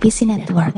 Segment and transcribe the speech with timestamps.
[0.00, 0.74] PC Network.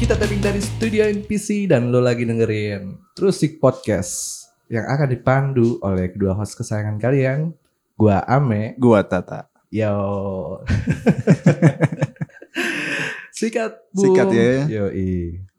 [0.00, 6.08] Kita tapping dari studio NPC dan lo lagi dengerin Trusik Podcast yang akan dipandu oleh
[6.08, 7.52] kedua host kesayangan kalian,
[8.00, 9.52] gua Ame, Gua Tata.
[9.68, 9.90] yo.
[13.36, 14.16] Sikat, Bung.
[14.16, 14.52] Sikat ya.
[14.68, 15.36] Yoi.
[15.36, 15.49] Bend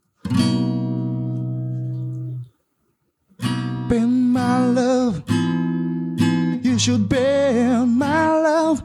[4.52, 5.24] my love,
[6.66, 8.82] you should bend my love.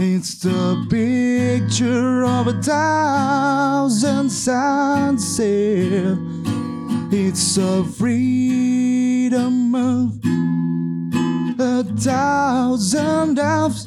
[0.00, 6.16] It's the picture of a thousand sunset.
[7.10, 10.20] It's a freedom of
[11.58, 13.86] a thousand doves.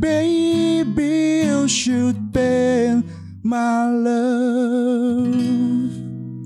[0.00, 3.04] Baby, you should bend
[3.44, 5.34] my love.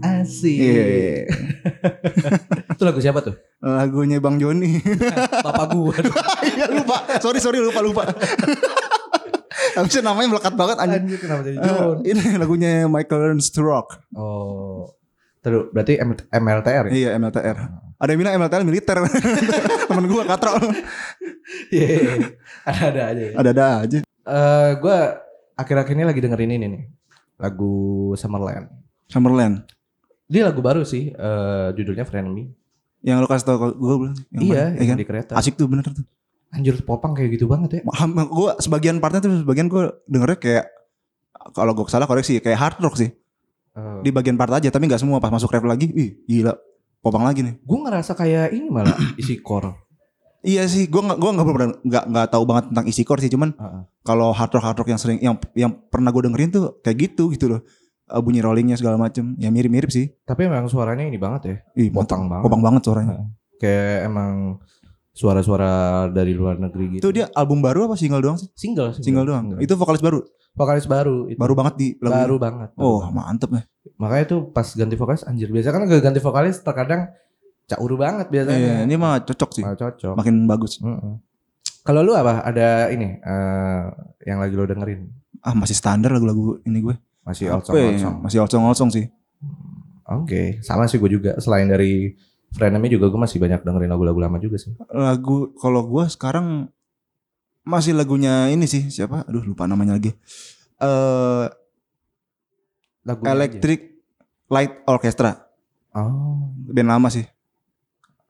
[0.04, 0.60] Asik.
[0.60, 1.45] Iya.
[2.68, 3.34] Itu lagu siapa tuh?
[3.58, 4.78] Lagunya Bang Joni.
[5.46, 5.94] Bapak gua.
[6.42, 6.96] Iya lupa.
[7.18, 8.02] Sorry sorry lupa lupa.
[9.76, 11.02] Habisnya namanya melekat banget anjing.
[11.04, 11.96] Anjir kenapa jadi Eh, John?
[12.02, 14.00] ini lagunya Michael Stroke.
[14.12, 14.88] Oh.
[15.40, 16.92] Terus berarti M- MLTR ya?
[16.92, 17.56] Iya MLTR.
[17.96, 18.96] Ada yang bilang MLTR militer.
[19.88, 20.52] Temen gue katro.
[21.68, 21.86] Iya.
[22.64, 23.32] Ada-ada aja ya.
[23.36, 23.98] Ada-ada aja.
[24.02, 24.98] Eh, gue
[25.54, 26.82] akhir-akhir ini lagi dengerin ini nih,
[27.38, 27.74] lagu
[28.12, 28.68] Summerland.
[29.06, 29.64] Summerland.
[30.26, 32.50] Dia lagu baru sih, eh, judulnya Friendly.
[33.06, 34.14] Yang lo kasih tau gue belum?
[34.34, 34.70] Yang iya, mana?
[34.74, 34.98] Iya yang kan?
[34.98, 35.32] di kereta.
[35.38, 36.02] Asik tuh bener tuh.
[36.50, 37.80] Anjir popang kayak gitu banget ya.
[38.26, 40.64] Gue sebagian partnya tuh sebagian gue dengernya kayak
[41.54, 43.10] kalau gue salah koreksi kayak hard rock sih
[43.76, 46.56] Eh, di bagian part aja tapi nggak semua pas masuk rap lagi ih gila
[47.04, 49.68] popang lagi nih gue ngerasa kayak ini malah isi core.
[50.40, 53.28] iya sih gue nggak gue nggak pernah nggak nggak tahu banget tentang isi core sih
[53.28, 53.82] cuman Heeh.
[54.00, 57.28] kalau hard rock hard rock yang sering yang yang pernah gue dengerin tuh kayak gitu
[57.36, 57.60] gitu loh
[58.06, 61.56] Eh, bunyi rollingnya segala macem ya mirip mirip sih Tapi memang suaranya ini banget ya.
[61.76, 62.22] Ih, mantap.
[62.22, 62.42] banget.
[62.42, 63.26] popang banget suaranya
[63.56, 64.62] Kayak emang
[65.10, 65.70] suara-suara
[66.08, 67.08] dari luar negeri gitu.
[67.08, 70.20] itu dia album baru apa single doang sih single, single doang itu vokalis baru
[70.52, 71.26] vokalis baru.
[71.26, 71.36] Itu.
[71.36, 72.68] baru banget di lagu baru banget.
[72.72, 73.16] baru oh banget.
[73.16, 73.62] mantep ya
[73.96, 77.08] Makanya tuh pas ganti vokalis anjir biasa kan ganti vokalis terkadang
[77.66, 78.60] caur banget biasanya.
[78.60, 80.14] iya ini mah cocok sih Malah cocok.
[80.14, 81.16] makin bagus Mm-mm.
[81.80, 82.42] Kalau lu apa?
[82.42, 83.82] Ada ini eh,
[84.22, 85.06] yang lagi lo dengerin?
[85.38, 88.22] ah masih standar lagu-lagu ini gue Masih song, ya?
[88.22, 88.38] masih
[88.78, 89.06] song sih
[90.06, 91.34] Oke, sama sih gue juga.
[91.42, 92.14] Selain dari
[92.54, 94.70] Frenemy juga gue masih banyak dengerin lagu-lagu lama juga sih.
[94.94, 96.70] lagu kalau gue sekarang
[97.66, 100.14] masih lagunya ini sih siapa aduh lupa namanya lagi
[100.78, 101.46] eh
[103.02, 103.98] Lagu Electric
[104.46, 105.50] Light Orchestra
[105.96, 107.26] Oh, band lama sih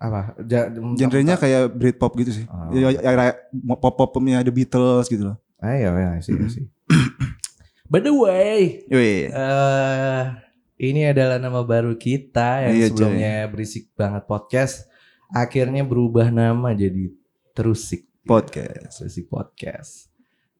[0.01, 0.33] apa?
[0.49, 2.73] Ja, genrenya kayak Britpop gitu sih Oh.
[2.73, 3.33] ya, ya, ya,
[3.77, 6.65] pop popnya The Beatles gitu loh Ah, iya, iya, sih, sih.
[7.87, 9.31] By the way, Wih.
[9.31, 10.23] eh
[10.77, 14.91] ini adalah nama baru kita yang Iya, sebelumnya berisik banget podcast,
[15.31, 17.15] akhirnya berubah nama jadi
[17.55, 18.05] Terusik.
[18.27, 19.01] Podcast.
[19.01, 20.11] Terusik Podcast.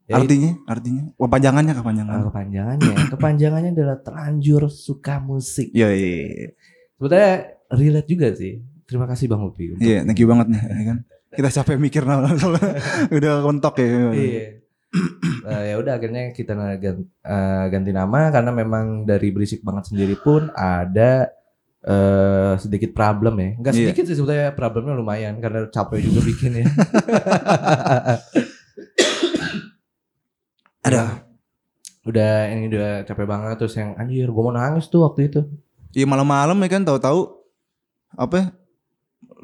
[0.07, 0.55] Ya, artinya?
[0.65, 1.11] Artinya?
[1.19, 2.19] Kepanjangannya Ah, kepanjangan.
[2.31, 2.95] Kepanjangannya.
[3.11, 5.75] Kepanjangannya adalah terlanjur suka musik.
[5.75, 6.55] Iya iya
[6.97, 7.33] sebetulnya
[7.69, 8.63] relate juga sih.
[8.87, 10.99] Terima kasih bang Upi iya thank you banget nih ya kan?
[11.35, 12.07] Kita capek mikir
[13.19, 13.87] udah mentok ya.
[14.15, 14.45] Iya
[15.47, 17.05] Eh, ya udah akhirnya kita ganti,
[17.71, 21.31] ganti nama karena memang dari berisik banget sendiri pun ada
[21.87, 23.51] eh, sedikit problem ya.
[23.61, 23.81] Nggak Iya.
[23.87, 26.67] sedikit sih sebetulnya problemnya lumayan karena capek juga bikin ya.
[30.87, 31.27] Ada.
[32.07, 35.41] Udah ini udah capek banget terus yang anjir gue mau nangis tuh waktu itu.
[35.95, 37.35] Iya malam-malam ya kan tahu-tahu
[38.15, 38.47] apa ya,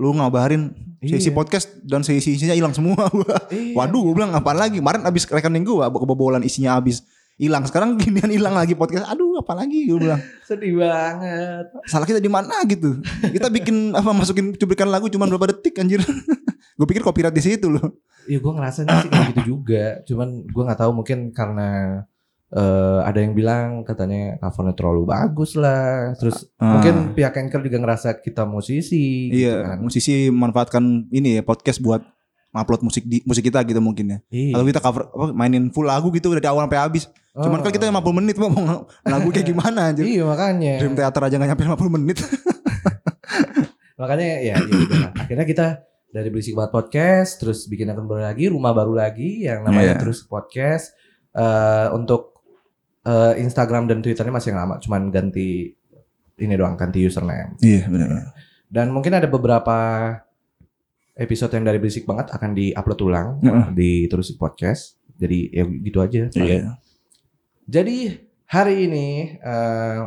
[0.02, 1.18] lu ngabarin Iya.
[1.18, 3.34] seisi podcast dan seisi isinya hilang semua gua.
[3.50, 3.74] Iya.
[3.74, 4.78] Waduh, gue bilang apaan lagi?
[4.78, 7.02] Kemarin abis rekening gua kebobolan isinya abis
[7.34, 7.66] hilang.
[7.66, 9.10] Sekarang ginian hilang lagi podcast.
[9.10, 9.90] Aduh, apa lagi?
[9.90, 13.02] Gue bilang sedih banget salah kita di mana gitu.
[13.18, 16.06] Kita bikin apa masukin cuplikan lagu cuma berapa detik anjir.
[16.72, 17.98] gue pikir copyright di situ loh.
[18.30, 20.06] Iya gue ngerasanya sih kayak gitu juga.
[20.06, 21.68] Cuman gue nggak tahu mungkin karena
[22.52, 26.12] eh, ada yang bilang katanya covernya terlalu bagus lah.
[26.20, 29.32] Terus mungkin pihak anchor juga ngerasa kita musisi.
[29.32, 29.78] gitu iya, kan.
[29.80, 32.04] musisi memanfaatkan ini ya podcast buat
[32.52, 34.18] upload musik di musik kita gitu mungkin ya.
[34.28, 34.60] Iya.
[34.60, 37.08] Kalau kita cover apa, mainin full lagu gitu dari awal sampai habis.
[37.32, 40.04] Cuman kan kita 50 menit mau ngomong lagu kayak gimana anjir.
[40.04, 40.84] Iya makanya.
[40.84, 42.18] Dream Theater aja gak nyampe 50 menit.
[44.02, 45.14] Makanya ya, ya udah.
[45.14, 45.66] Akhirnya kita
[46.10, 50.00] dari berisik banget podcast, terus bikin akun baru lagi, rumah baru lagi yang namanya Iya.
[50.02, 50.92] terus podcast.
[51.32, 52.31] Eh untuk
[53.06, 55.72] eh, Instagram dan Twitternya masih yang lama, cuman ganti
[56.38, 57.58] ini doang, ganti username.
[57.62, 58.34] Iya benar.
[58.72, 59.76] Dan mungkin ada beberapa
[61.12, 63.66] episode yang dari berisik banget akan diupload ulang Heeh.
[63.76, 64.96] di Terusik Podcast.
[65.20, 66.22] Jadi ya gitu aja.
[66.32, 66.80] Iya.
[67.68, 68.16] Jadi
[68.48, 70.00] hari ini eh,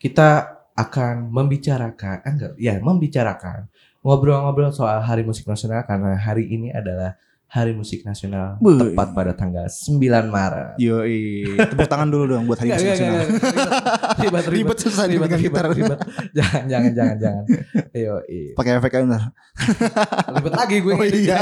[0.00, 3.68] kita akan membicarakan, eh, enggak, ya membicarakan
[4.00, 8.94] ngobrol-ngobrol soal Hari Musik Nasional karena hari ini adalah Hari Musik Nasional Wuih.
[8.94, 10.78] tepat pada tanggal 9 Maret.
[10.78, 11.58] Yoi.
[11.58, 13.26] Tepuk tangan dulu dong buat Hari Musik Nasional.
[13.26, 13.42] Ribet,
[14.22, 15.66] ribet, Ribet susah ribet, ribet, gitar.
[15.68, 15.98] ribet.
[16.30, 17.44] Jangan, jangan, jangan, jangan.
[17.90, 18.14] Yo,
[18.54, 19.22] Pakai efek aja bentar.
[20.38, 20.94] ribet lagi gue.
[20.94, 21.38] Oh iya.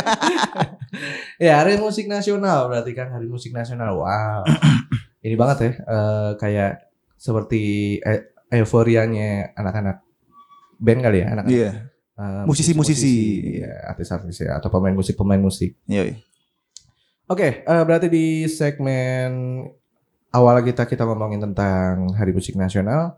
[1.45, 3.93] ya, Hari Musik Nasional berarti kan Hari Musik Nasional.
[3.93, 4.49] Wow.
[5.21, 6.73] Ini banget ya, eh, kayak
[7.15, 7.63] seperti
[8.01, 10.01] e- euforianya anak-anak
[10.79, 11.69] band kali ya, anak-anak Iya.
[11.69, 11.75] eh,
[12.45, 13.15] Musisi-musisi.
[13.63, 15.79] ya, artis-artis ya, atau pemain musik, pemain musik.
[15.87, 16.19] Yoi.
[17.29, 19.63] Oke, eh, berarti di segmen
[20.33, 23.15] awal kita kita ngomongin tentang Hari Musik Nasional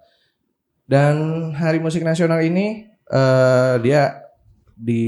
[0.84, 1.16] dan
[1.54, 4.20] Hari Musik Nasional ini eh, dia
[4.74, 5.02] di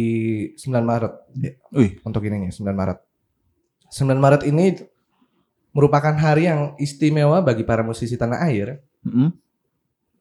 [0.55, 1.97] 9 Maret Ya, Wih.
[2.05, 2.99] untuk ininya 9 Maret.
[3.91, 4.77] 9 Maret ini
[5.73, 9.33] merupakan hari yang istimewa bagi para musisi tanah air Mm-mm.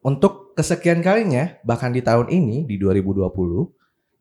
[0.01, 3.29] Untuk kesekian kalinya bahkan di tahun ini di 2020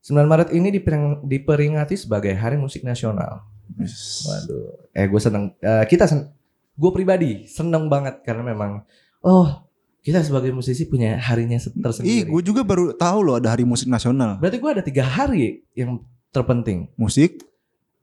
[0.00, 3.44] 9 Maret ini dipering- diperingati sebagai Hari Musik Nasional.
[3.76, 4.24] Yes.
[4.24, 5.52] Waduh, eh gue seneng.
[5.56, 6.32] eh, kita sen,
[6.72, 8.80] gue pribadi seneng banget karena memang,
[9.20, 9.68] oh
[10.00, 12.24] kita sebagai musisi punya harinya se- Ih, tersendiri.
[12.26, 14.40] gue juga baru tahu loh ada Hari Musik Nasional.
[14.40, 16.00] Berarti gue ada tiga hari yang
[16.30, 16.88] terpenting.
[16.96, 17.44] Musik,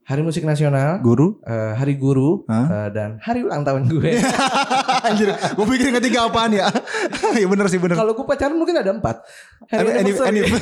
[0.08, 1.38] Hari Musik Nasional, guru.
[1.44, 2.88] eh, Hari Guru, Hah?
[2.88, 4.18] eh, dan Hari Ulang Tahun gue.
[5.04, 6.66] Anjir, gue pikir ketiga apaan ya?
[7.36, 7.94] Iya bener sih bener.
[7.94, 9.20] Kalau gue pacaran mungkin ada empat.
[9.68, 10.48] Hari Anif- anif-.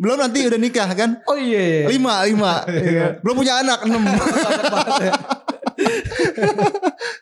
[0.00, 1.20] Belum nanti udah nikah kan?
[1.28, 1.84] Oh iya.
[1.84, 1.86] iya.
[1.92, 2.64] Lima, lima.
[2.64, 3.20] Iya.
[3.20, 4.00] Belum punya anak, enam.
[4.00, 5.12] Banyak banget ya.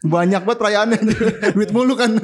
[0.06, 0.98] Banyak banget perayaannya.
[1.52, 2.14] Duit mulu kan.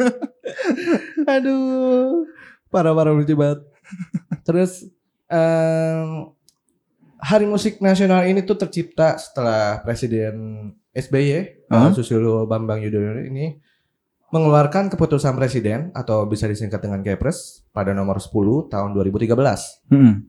[1.26, 2.22] Aduh,
[2.70, 3.66] parah-parah lucu banget.
[4.46, 4.86] Terus
[5.26, 6.30] em,
[7.24, 11.88] Hari Musik Nasional ini tuh tercipta setelah Presiden SBY, Hah?
[11.88, 13.56] uh, Susilo Bambang Yudhoyono ini
[14.28, 19.30] mengeluarkan keputusan presiden atau bisa disingkat dengan Kepres pada nomor 10 tahun 2013.
[19.94, 20.26] Hmm.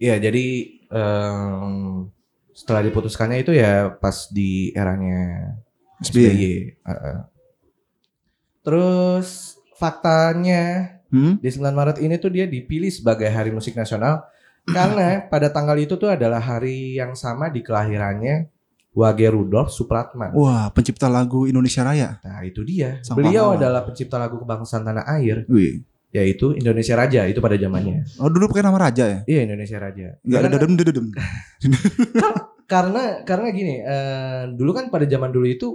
[0.00, 0.46] Iya, jadi
[0.90, 2.08] em,
[2.50, 5.54] setelah diputuskannya itu ya pas di eranya
[6.02, 6.24] SBY.
[6.24, 6.52] SBY.
[6.82, 7.18] uh-uh.
[8.64, 9.28] Terus
[9.76, 11.36] faktanya Hmm?
[11.36, 14.24] di 9 Maret ini tuh dia dipilih sebagai Hari Musik Nasional
[14.64, 18.48] karena pada tanggal itu tuh adalah hari yang sama di kelahirannya
[18.92, 20.36] Wage Rudolf Supratman.
[20.36, 22.20] Wah, pencipta lagu Indonesia Raya.
[22.20, 23.00] Nah itu dia.
[23.00, 23.56] Sang Beliau pahlawan.
[23.56, 25.80] adalah pencipta lagu kebangsaan tanah air, Wih.
[26.12, 28.04] yaitu Indonesia Raja itu pada zamannya.
[28.20, 29.18] Oh dulu pakai nama raja ya?
[29.24, 30.20] Iya Indonesia Raja.
[30.20, 31.06] Enggak ada Karena- dedem dedem.
[32.66, 35.68] karena karena gini, eh, dulu kan pada zaman dulu itu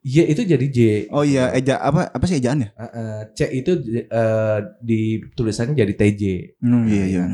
[0.00, 0.78] Y itu jadi J.
[1.12, 2.72] Oh iya, eja apa apa sih ejaannya?
[2.72, 6.22] Eh, eh, C itu eh, di tulisannya jadi TJ.
[6.58, 7.24] Hmm, iya iya.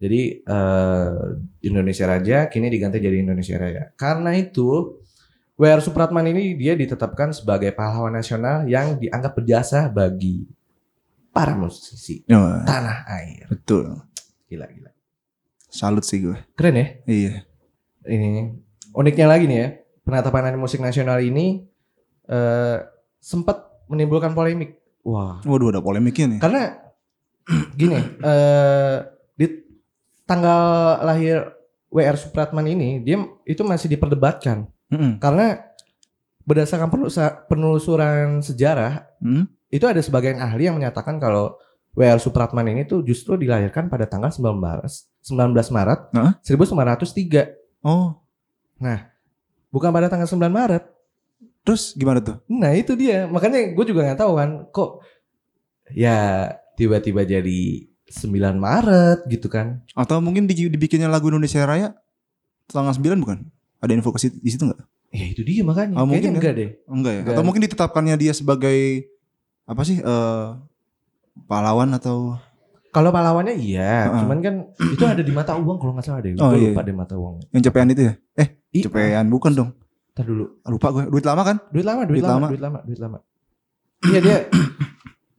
[0.00, 1.20] Jadi eh,
[1.62, 3.92] Indonesia Raja kini diganti jadi Indonesia Raya.
[3.94, 4.96] Karena itu
[5.60, 10.48] WR Supratman ini dia ditetapkan sebagai pahlawan nasional yang dianggap berjasa bagi
[11.30, 13.44] para musisi Oh, tanah air.
[13.46, 14.00] betul.
[14.48, 14.88] Gila gila.
[15.68, 16.34] Salut sih gue.
[16.56, 16.86] Keren ya?
[17.04, 17.32] Iya.
[18.08, 18.56] Ini
[18.96, 19.68] uniknya lagi nih ya.
[20.00, 21.68] Penetapan musik nasional ini
[22.24, 22.76] eh,
[23.20, 24.80] sempat menimbulkan polemik.
[25.04, 26.40] Wah, Waduh ada polemiknya nih.
[26.40, 26.62] karena
[27.78, 29.19] gini, eh, di
[30.30, 30.62] tanggal
[31.02, 31.50] lahir
[31.90, 35.18] WR Supratman ini dia itu masih diperdebatkan Mm-mm.
[35.18, 35.58] karena
[36.46, 36.86] berdasarkan
[37.50, 39.44] penelusuran sejarah Hmm?
[39.68, 41.58] itu ada sebagian ahli yang menyatakan kalau
[41.92, 44.92] WR Supratman ini tuh justru dilahirkan pada tanggal 19 Maret
[45.26, 46.32] 19 Maret Hah?
[46.46, 48.16] 1903 Oh,
[49.68, 50.84] bukan pada tanggal 9 Maret
[51.60, 52.40] terus gimana tuh?
[52.48, 54.90] Nah itu dia, makanya gue juga nggak tahu kan, kok
[55.92, 58.26] ya tiba-tiba jadi 9
[58.56, 59.80] Maret gitu kan?
[59.94, 61.94] Atau mungkin di- dibikinnya lagu Indonesia Raya
[62.66, 63.38] tanggal 9 bukan?
[63.78, 64.80] Ada info ke situ- di situ nggak?
[65.10, 65.94] Ya itu dia makanya.
[65.94, 66.70] Oh, mungkin enggak deh.
[66.84, 67.20] Enggak ya?
[67.22, 67.34] Enggak.
[67.34, 69.06] Atau mungkin ditetapkannya dia sebagai
[69.64, 69.98] apa sih?
[69.98, 70.46] eh
[71.40, 72.36] pahlawan atau
[72.90, 74.18] Kalau pahlawannya iya, Heeh.
[74.18, 74.54] cuman kan
[74.98, 76.34] itu ada di mata uang kalau nggak salah deh.
[76.36, 76.74] Oh, iya.
[76.74, 77.38] lupa di mata uang.
[77.48, 78.12] yang cepean itu ya?
[78.34, 79.70] Eh, Ih, cepean bukan dong.
[80.10, 80.58] Ntar dulu.
[80.66, 81.04] Lupa gue.
[81.06, 81.56] Duit lama kan?
[81.70, 82.48] Duit lama, duit, Duit lama, lama.
[82.50, 83.18] duit lama, duit lama.
[84.02, 84.36] Iya dia,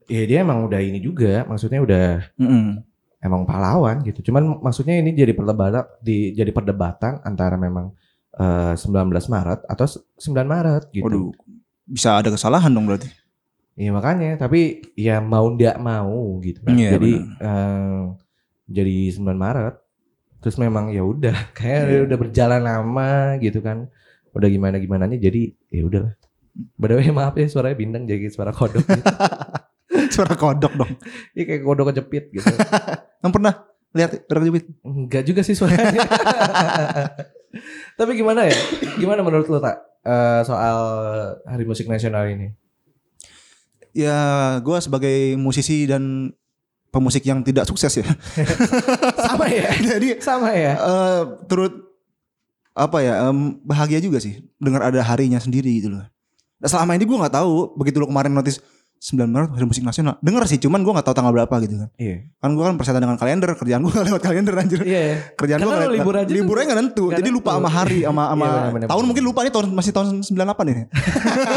[0.06, 2.06] Iya dia emang udah ini juga, maksudnya udah
[2.36, 2.80] Mm-mm.
[3.18, 4.30] emang pahlawan gitu.
[4.30, 7.92] Cuman maksudnya ini jadi perdebatan di jadi perdebatan antara memang
[8.34, 8.82] eh, 19
[9.28, 11.04] Maret atau se- 9 Maret gitu.
[11.04, 11.30] Waduh.
[11.84, 13.10] Bisa ada kesalahan dong berarti.
[13.72, 16.72] Iya makanya, tapi ya mau ndak mau gitu kan.
[16.72, 18.02] Iya, jadi eh,
[18.66, 19.74] jadi 9 Maret.
[20.42, 22.00] Terus memang ya udah kayak Iya.
[22.04, 23.86] udah berjalan lama gitu kan.
[24.32, 26.14] Udah gimana gimananya jadi ya udahlah.
[26.76, 29.04] By the way maaf ya suaranya bintang jadi suara kodok gitu.
[30.16, 30.92] Suara kodok dong.
[31.36, 32.48] Iya kayak kodok kejepit gitu.
[33.22, 33.52] Yang pernah
[33.92, 34.64] lihat kodok jepit?
[34.84, 36.00] Enggak juga sih suaranya.
[37.98, 38.56] Tapi gimana ya?
[38.96, 40.76] Gimana menurut lo tak Eh, soal
[41.46, 42.50] Hari Musik Nasional ini?
[43.94, 44.18] Ya,
[44.58, 46.34] gue sebagai musisi dan
[46.90, 48.06] pemusik yang tidak sukses ya.
[49.30, 49.70] Sama ya.
[49.78, 50.74] Jadi Sama ya.
[50.74, 51.92] eh turut
[52.72, 56.02] apa ya em, bahagia juga sih dengar ada harinya sendiri gitu loh.
[56.58, 58.58] Nah, selama ini gue nggak tahu begitu lo kemarin notice
[59.02, 60.14] 9 Maret hari musik nasional.
[60.22, 61.90] Dengar sih, cuman gue nggak tahu tanggal berapa gitu kan.
[61.98, 62.30] Iya.
[62.38, 64.78] Kan gue kan persetan dengan kalender, kerjaan gue lewat kalender anjir.
[64.80, 65.34] Iya.
[65.34, 67.04] Kerjaan gue lo libur aja liburnya nggak nentu.
[67.10, 68.88] Jadi lupa sama hari sama sama Iya, benar-benar.
[68.88, 70.82] tahun mungkin lupa nih tahun masih tahun 98 ini.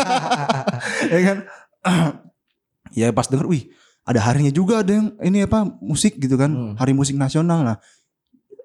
[1.14, 1.38] ya kan?
[2.98, 3.70] ya pas denger wih
[4.02, 6.74] ada harinya juga ada yang ini apa musik gitu kan Hmm.
[6.78, 7.78] hari musik nasional nah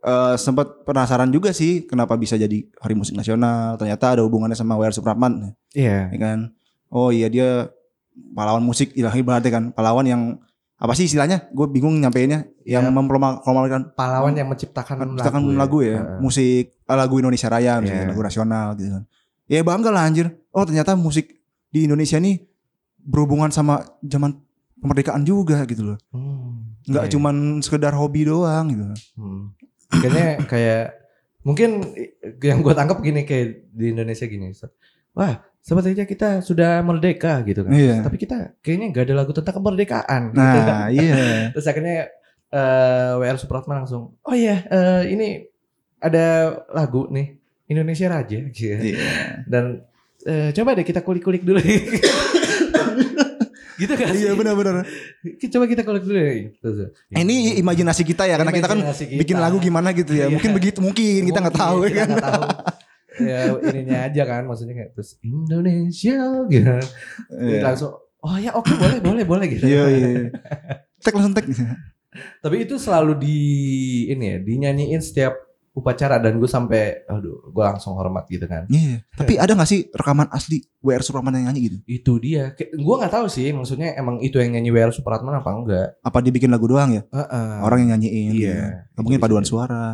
[0.01, 4.77] eh sempat penasaran juga sih kenapa bisa jadi hari musik nasional ternyata ada hubungannya sama
[4.77, 4.95] W.R.
[4.95, 6.09] Supratman Iya.
[6.09, 6.39] ya kan
[6.89, 7.69] oh iya dia
[8.31, 10.23] pahlawan musik ilahi berarti kan pahlawan yang
[10.81, 12.95] apa sih istilahnya gue bingung nyampeinnya yang Iya.
[12.95, 16.19] mempromokan Pahlawan yang menciptakan menciptakan lagu, ya Heeh.
[16.25, 18.11] musik eh, lagu Indonesia Raya misalnya Iya.
[18.17, 19.05] lagu nasional gitu kan
[19.45, 21.37] ya bangga lah anjir oh ternyata musik
[21.69, 22.41] di Indonesia nih
[22.97, 24.41] berhubungan sama zaman
[24.81, 26.81] kemerdekaan juga gitu loh Hmm.
[26.89, 27.13] nggak Iya.
[27.13, 28.85] cuman sekedar hobi doang gitu
[29.21, 29.53] Hmm.
[29.91, 30.85] Kayaknya kayak
[31.43, 31.83] mungkin
[32.39, 34.55] yang gue tangkap gini kayak di Indonesia gini.
[35.13, 37.73] Wah, sepertinya kita sudah merdeka gitu kan.
[37.73, 38.01] Iya.
[38.01, 40.23] Tapi kita kayaknya gak ada lagu tentang kemerdekaan.
[40.31, 40.67] gitu kan.
[40.67, 41.15] nah iya
[41.55, 42.09] Terus akhirnya
[42.51, 45.47] eh WR Supratman langsung, oh iya eh, ini
[45.99, 46.27] ada
[46.71, 48.75] lagu nih Indonesia Raja gitu.
[48.75, 49.47] Iya.
[49.47, 49.87] Dan
[50.23, 51.63] eh, coba deh kita kulik-kulik dulu.
[53.81, 54.13] gitu kan?
[54.13, 54.85] iya benar-benar
[55.49, 56.53] Coba kita kulik dulu deh.
[56.55, 59.21] Terus, ini imajinasi kita ya karena kita kan Imajinasi kita.
[59.25, 60.33] bikin lagu gimana gitu ya Iya.
[60.33, 62.43] mungkin begitu mungkin kita nggak Mungkin, tahu ya kita kan nggak tahu.
[63.21, 66.75] Ya ininya aja kan maksudnya kayak terus Indonesia gitu.
[67.37, 67.61] Iya.
[67.61, 69.65] langsung oh ya oke boleh boleh boleh gitu.
[69.65, 70.09] Iya iya.
[71.01, 71.49] Tek langsung tek.
[72.43, 73.39] Tapi itu selalu di
[74.11, 75.37] ini ya dinyanyiin setiap
[75.71, 78.67] upacara dan gue sampai aduh gue langsung hormat gitu kan.
[78.67, 81.77] Iya tapi ada nggak sih rekaman asli WR Supratman yang nyanyi gitu?
[81.87, 82.51] Itu dia.
[82.59, 85.89] Gue nggak tahu sih maksudnya emang itu yang nyanyi WR Supratman apa enggak.
[86.03, 87.03] Apa dibikin lagu doang ya?
[87.15, 87.63] Heeh.
[87.63, 88.59] orang yang nyanyiin iya
[88.93, 89.07] gitu.
[89.07, 89.53] mungkin Bisa paduan jadi.
[89.55, 89.85] suara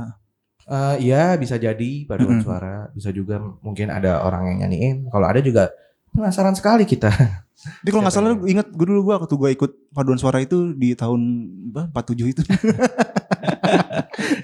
[0.66, 2.44] Eh, iya bisa jadi paduan Mm-mm.
[2.44, 2.90] suara.
[2.90, 5.06] Bisa juga mungkin ada orang yang nyanyiin.
[5.14, 5.70] Kalau ada juga
[6.10, 7.10] penasaran sekali kita.
[7.56, 10.92] Tapi kalau nggak salah inget gue dulu gue waktu gue ikut paduan suara itu di
[10.92, 11.20] tahun
[11.72, 12.42] apa, 47 itu.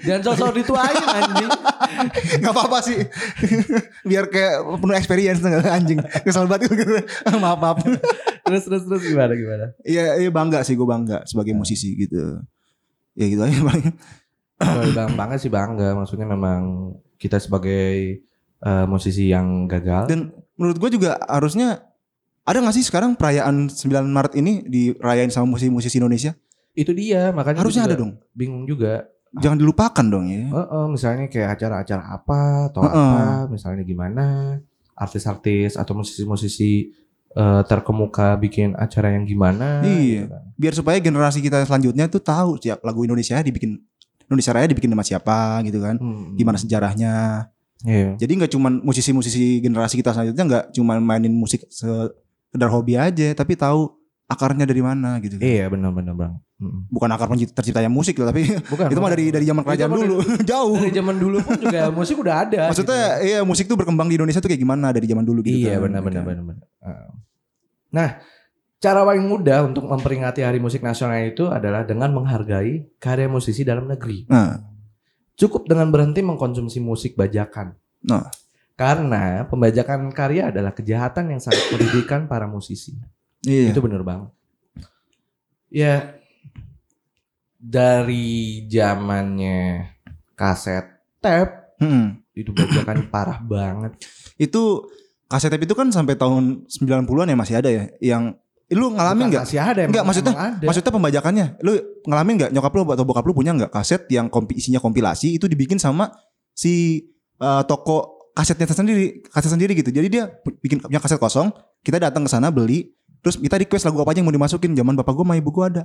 [0.07, 1.51] Jangan sosok dituain anjing.
[2.41, 2.99] Nggak apa-apa sih.
[4.03, 5.99] Biar kayak penuh experience anjing.
[6.25, 6.99] Kesel banget gitu.
[7.37, 7.77] Maaf maaf.
[8.43, 9.65] Terus terus terus gimana gimana?
[9.85, 12.41] Iya iya bangga sih gue bangga sebagai musisi gitu.
[13.13, 13.93] Ya gitu aja paling
[14.63, 18.23] Kalau bang bangga sih bangga maksudnya memang kita sebagai
[18.59, 20.19] eh, musisi yang gagal dan
[20.55, 21.83] menurut gue juga harusnya
[22.43, 26.35] ada nggak sih sekarang perayaan 9 Maret ini dirayain sama musisi-musisi Indonesia
[26.73, 31.49] itu dia makanya harusnya ada dong bingung juga jangan dilupakan dong ya Heeh, misalnya kayak
[31.55, 32.93] acara-acara apa atau Heeh.
[32.93, 34.25] apa misalnya gimana
[34.93, 36.93] artis-artis atau musisi-musisi
[37.33, 40.29] eh, terkemuka bikin acara yang gimana Iya.
[40.29, 40.41] gitu kan.
[40.53, 43.81] biar supaya generasi kita selanjutnya tuh tahu siap lagu Indonesia dibikin
[44.25, 46.35] Indonesia Raya dibikin sama siapa gitu kan Hmm.
[46.35, 47.47] gimana sejarahnya
[47.83, 48.15] Iya.
[48.15, 53.59] Jadi nggak cuman musisi-musisi generasi kita selanjutnya nggak cuman mainin musik sekedar hobi aja, tapi
[53.59, 53.91] tahu
[54.23, 55.35] akarnya dari mana gitu.
[55.35, 56.33] Iya benar-benar bang.
[56.63, 56.87] Mm.
[56.87, 58.87] Bukan akar pencipta terciptanya musik loh, tapi Bukan.
[58.95, 60.15] itu mah dari dari zaman kerajaan mah dulu,
[60.47, 60.79] jauh.
[60.79, 62.61] dari zaman dulu pun juga musik udah ada.
[62.71, 63.27] Maksudnya gitu.
[63.27, 65.67] iya musik tuh berkembang di Indonesia tuh kayak gimana dari zaman dulu gitu.
[65.67, 65.91] iya kan.
[65.91, 66.63] benar-benar benar-benar.
[66.79, 67.11] Uh.
[67.91, 68.07] Nah,
[68.83, 73.87] cara paling mudah untuk memperingati Hari Musik Nasional itu adalah dengan menghargai karya musisi dalam
[73.87, 74.27] negeri.
[74.27, 74.59] Nah,
[75.33, 77.73] Cukup dengan berhenti mengkonsumsi musik bajakan.
[78.05, 78.29] Nah.
[78.77, 82.93] Karena pembajakan karya adalah kejahatan yang sangat merugikan para musisi.
[83.41, 83.71] iya.
[83.73, 84.29] Itu bener banget.
[85.73, 86.13] Ya
[87.57, 89.89] dari zamannya
[90.37, 90.85] kaset
[91.17, 92.19] tape Mm-mm.
[92.37, 93.97] itu bajakan parah banget.
[94.37, 94.85] Itu
[95.25, 98.37] kaset tape itu kan sampai tahun 90-an ya masih ada ya yang
[98.71, 99.43] lu ngalamin nggak?
[99.43, 100.63] Masih ada Enggak, maksudnya- ada.
[100.63, 101.73] Maksudnya pembajakannya, lu
[102.07, 105.45] ngalamin nggak nyokap lu atau bokap lu punya nggak kaset yang kompi, isinya kompilasi itu
[105.51, 106.09] dibikin sama
[106.55, 107.03] si
[107.37, 109.91] eh, toko kasetnya sendiri, kaset sendiri gitu.
[109.91, 110.31] Jadi dia
[110.63, 111.51] bikin punya kaset kosong,
[111.83, 112.89] kita datang ke sana beli,
[113.19, 114.71] terus kita request lagu apa aja yang mau dimasukin.
[114.73, 115.83] Zaman bapak gua sama ibu gua ada.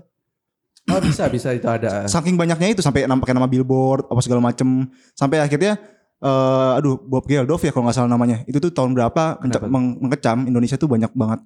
[0.88, 2.04] Oh bisa bisa itu ada.
[2.14, 5.76] Saking banyaknya itu sampai nampak nama billboard apa segala macem, sampai akhirnya
[6.18, 8.46] eh aduh Bob Geldof ya kalau nggak salah namanya.
[8.48, 11.42] Itu tuh tahun berapa mengecam Indonesia tuh banyak banget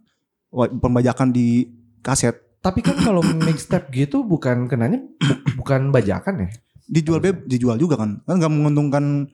[0.53, 1.67] pembajakan di
[2.01, 2.37] kaset.
[2.61, 6.51] Tapi kan kalau mixtape gitu bukan kenanya bu- bukan bajakan ya?
[6.83, 9.25] dijual beb dijual juga kan kan nggak menguntungkan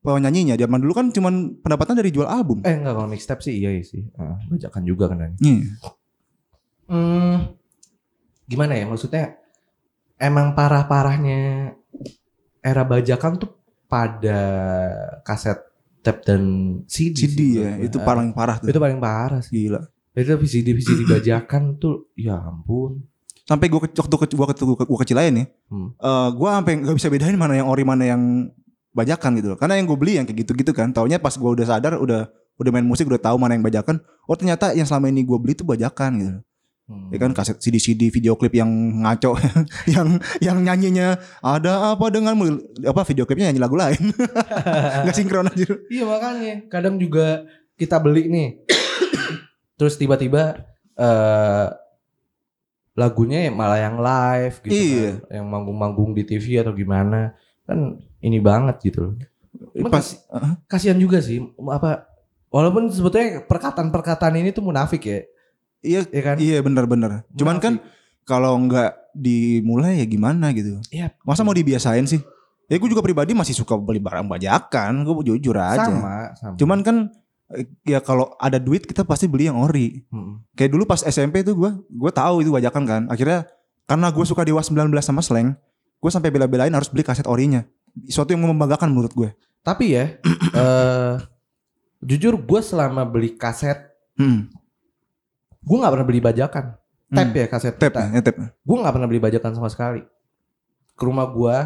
[0.00, 3.70] penyanyinya zaman dulu kan cuman pendapatan dari jual album Eh enggak kalau mixtape sih iya
[3.80, 4.08] sih.
[4.14, 5.36] Ah, bajakan juga kenanya.
[5.38, 5.62] Iya.
[6.88, 7.54] Hmm,
[8.44, 9.36] gimana ya maksudnya?
[10.18, 11.72] Emang parah-parahnya
[12.58, 13.50] era bajakan tuh
[13.86, 14.40] pada
[15.22, 15.60] kaset
[16.02, 16.42] tape dan
[16.84, 17.14] CD.
[17.14, 19.68] CD sih ya itu paling parah tuh Itu paling parah sih.
[19.68, 19.80] gila
[20.18, 23.06] Itu VCD VCD bajakan tuh ya ampun.
[23.46, 25.94] Sampai gue waktu ke, gua, ke, gua kecil aja nih, Hmm.
[25.96, 28.52] eh gue sampai nggak bisa bedain mana yang ori mana yang
[28.92, 29.58] bajakan gitu loh.
[29.60, 30.92] Karena yang gue beli yang kayak gitu-gitu kan.
[30.92, 34.02] Taunya pas gue udah sadar udah udah main musik udah tahu mana yang bajakan.
[34.28, 36.34] Oh ternyata yang selama ini gue beli tuh bajakan gitu.
[36.88, 37.12] Hmm.
[37.12, 38.68] Ya kan kaset CD-CD video klip yang
[39.04, 39.36] ngaco
[39.94, 42.32] yang yang nyanyinya ada apa dengan
[42.84, 44.12] apa video klipnya nyanyi lagu lain.
[45.08, 45.68] Gak sinkron aja.
[45.88, 47.44] Iya makanya kadang juga
[47.78, 48.48] kita beli nih,
[49.78, 50.58] terus tiba-tiba
[50.92, 51.66] eh
[52.92, 55.22] lagunya ya malah yang live gitu Iya.
[55.22, 57.30] kan, yang manggung-manggung di TV atau gimana
[57.62, 59.14] kan ini banget gitu loh.
[59.70, 60.18] Emang Pas kasi-
[60.66, 62.10] kasihan juga sih apa
[62.50, 65.20] walaupun sebetulnya perkataan-perkataan ini tuh munafik ya,
[65.78, 66.36] iya ya kan?
[66.36, 67.22] iya benar-benar.
[67.30, 67.78] Cuman kan
[68.26, 70.82] kalau nggak dimulai ya gimana gitu.
[70.90, 71.14] Iya.
[71.22, 72.18] Masa mau dibiasain sih?
[72.66, 75.86] Ya gue juga pribadi masih suka beli barang bajakan, gue jujur aja.
[75.86, 76.54] sama, sama.
[76.58, 77.14] Cuman kan eh,
[77.82, 80.04] ya kalau ada duit kita pasti beli yang ori.
[80.12, 80.44] Mm-mm.
[80.52, 83.02] Kayak dulu pas SMP tuh gue gue tahu itu bajakan kan.
[83.08, 83.48] Akhirnya
[83.88, 85.56] karena gue suka Dewa 19 sama Slang,
[85.98, 87.64] gue sampai bela-belain harus beli kaset orinya.
[88.06, 89.30] Suatu yang membanggakan menurut gue.
[89.64, 90.20] Tapi ya,
[90.60, 91.14] eh
[91.98, 94.50] jujur gue selama beli kaset, Hmm.
[95.58, 96.74] gue nggak pernah beli bajakan.
[97.08, 98.02] Tap ya kaset Tap, kita.
[98.12, 98.36] ya, tap.
[98.36, 100.04] Gue nggak pernah beli bajakan sama sekali.
[100.92, 101.56] Ke rumah gue,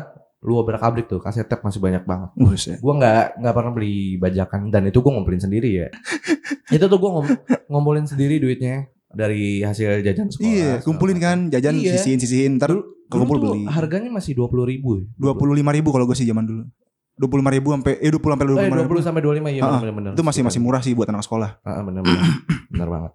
[0.43, 2.31] lu obrak abrik tuh kaset tap masih banyak banget.
[2.35, 2.79] Buset.
[2.83, 5.89] Gue nggak nggak pernah beli bajakan dan itu gue ngumpulin sendiri ya.
[6.77, 7.27] itu tuh gue ngom
[7.71, 10.51] ngumpulin sendiri duitnya dari hasil jajan sekolah.
[10.51, 11.95] Iya, kumpulin kan, jajan Iya.
[11.95, 12.53] sisihin sisihin.
[12.59, 12.83] Ntar tuh
[13.13, 13.69] beli.
[13.71, 15.07] harganya masih dua puluh ribu.
[15.15, 16.65] dua puluh lima ribu kalau gue sih zaman dulu.
[17.13, 19.23] Dua puluh lima ribu sampai eh dua puluh sampai dua Eh, puluh dua puluh sampai
[19.23, 20.13] dua lima ya Ah, benar-benar.
[20.17, 21.61] Itu masih masih murah sih buat anak sekolah.
[21.63, 22.25] Ah, benar benar.
[22.73, 23.13] benar banget.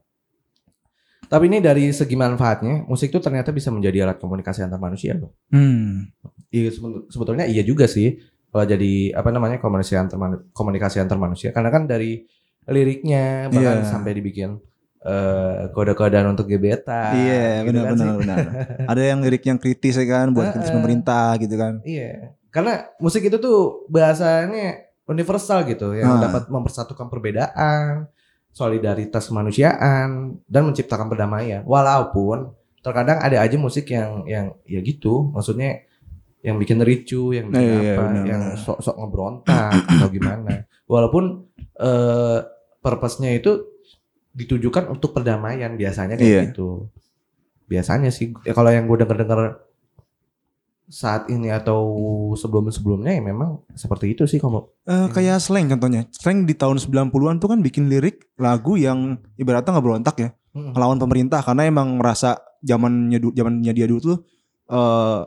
[1.28, 5.36] Tapi ini dari segi manfaatnya, musik itu ternyata bisa menjadi alat komunikasi antar manusia loh.
[5.52, 6.08] Hmm.
[6.48, 8.16] Iya sebe- sebetulnya iya juga sih
[8.48, 10.16] kalau jadi apa namanya komunikasi antar
[10.50, 12.24] komunikasi antar manusia karena kan dari
[12.66, 13.86] liriknya bahkan Iya.
[13.86, 14.60] sampai dibikin
[15.00, 17.14] eh, kode-kodean untuk gebetan.
[17.16, 18.20] Iya, gitu benar kan benar sih.
[18.20, 18.38] benar.
[18.92, 21.80] Ada yang lirik yang kritis ya kan buat kritis pemerintah gitu kan.
[21.82, 26.28] Iya, karena musik itu tuh bahasanya universal gitu yang Ah.
[26.28, 28.10] dapat mempersatukan perbedaan,
[28.58, 31.62] solidaritas kemanusiaan dan menciptakan perdamaian.
[31.62, 32.50] Walaupun
[32.82, 35.86] terkadang ada aja musik yang yang ya gitu, maksudnya
[36.42, 40.66] yang bikin ricu, yang bikin Iya, apa, benar, yang sok-sok ngebrontak atau gimana.
[40.90, 41.46] Walaupun
[41.78, 42.40] eh
[42.82, 43.62] purpose-nya itu
[44.34, 46.42] ditujukan untuk perdamaian biasanya kayak Iya.
[46.50, 46.90] gitu.
[47.68, 49.67] Biasanya sih ya kalau yang gue denger-denger
[50.88, 51.84] saat ini atau
[52.32, 54.64] sebelum-sebelumnya ya memang seperti itu sih kamu.
[54.88, 56.08] Eh, kayak slang contohnya.
[56.16, 60.96] Slang di tahun 90-an tuh kan bikin lirik lagu yang ibaratnya nggak berontak ya, melawan
[60.96, 64.18] pemerintah karena emang merasa zamannya zamannya dia dulu tuh
[64.72, 65.22] eh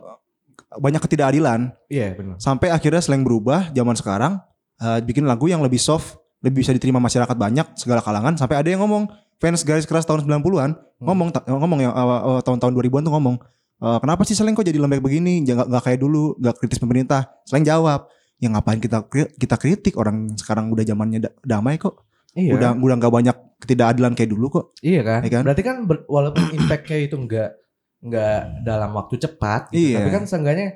[0.71, 1.75] banyak ketidakadilan.
[1.91, 2.35] Iya benar.
[2.39, 4.41] Sampai akhirnya slang berubah zaman sekarang
[4.81, 8.69] eh, bikin lagu yang lebih soft, lebih bisa diterima masyarakat banyak segala kalangan sampai ada
[8.71, 13.03] yang ngomong fans garis keras tahun 90-an ngomong ta- ngomong yang eh, eh, tahun-tahun 2000-an
[13.05, 13.35] tuh ngomong
[13.81, 17.21] "Eh, kenapa sih slang kok jadi lembek begini nggak nggak kayak dulu nggak kritis pemerintah
[17.43, 18.05] slang jawab
[18.37, 22.55] ya ngapain kita kita kritik orang sekarang udah zamannya da- damai kok Iya.
[22.55, 25.19] udah udah nggak banyak ketidakadilan kayak dulu kok Iya kan?
[25.19, 25.41] Iya kan?
[25.43, 27.57] Berarti kan ber- walaupun impactnya itu enggak
[27.99, 29.97] enggak dalam waktu cepat, gitu, Iya.
[29.99, 30.67] tapi kan seenggaknya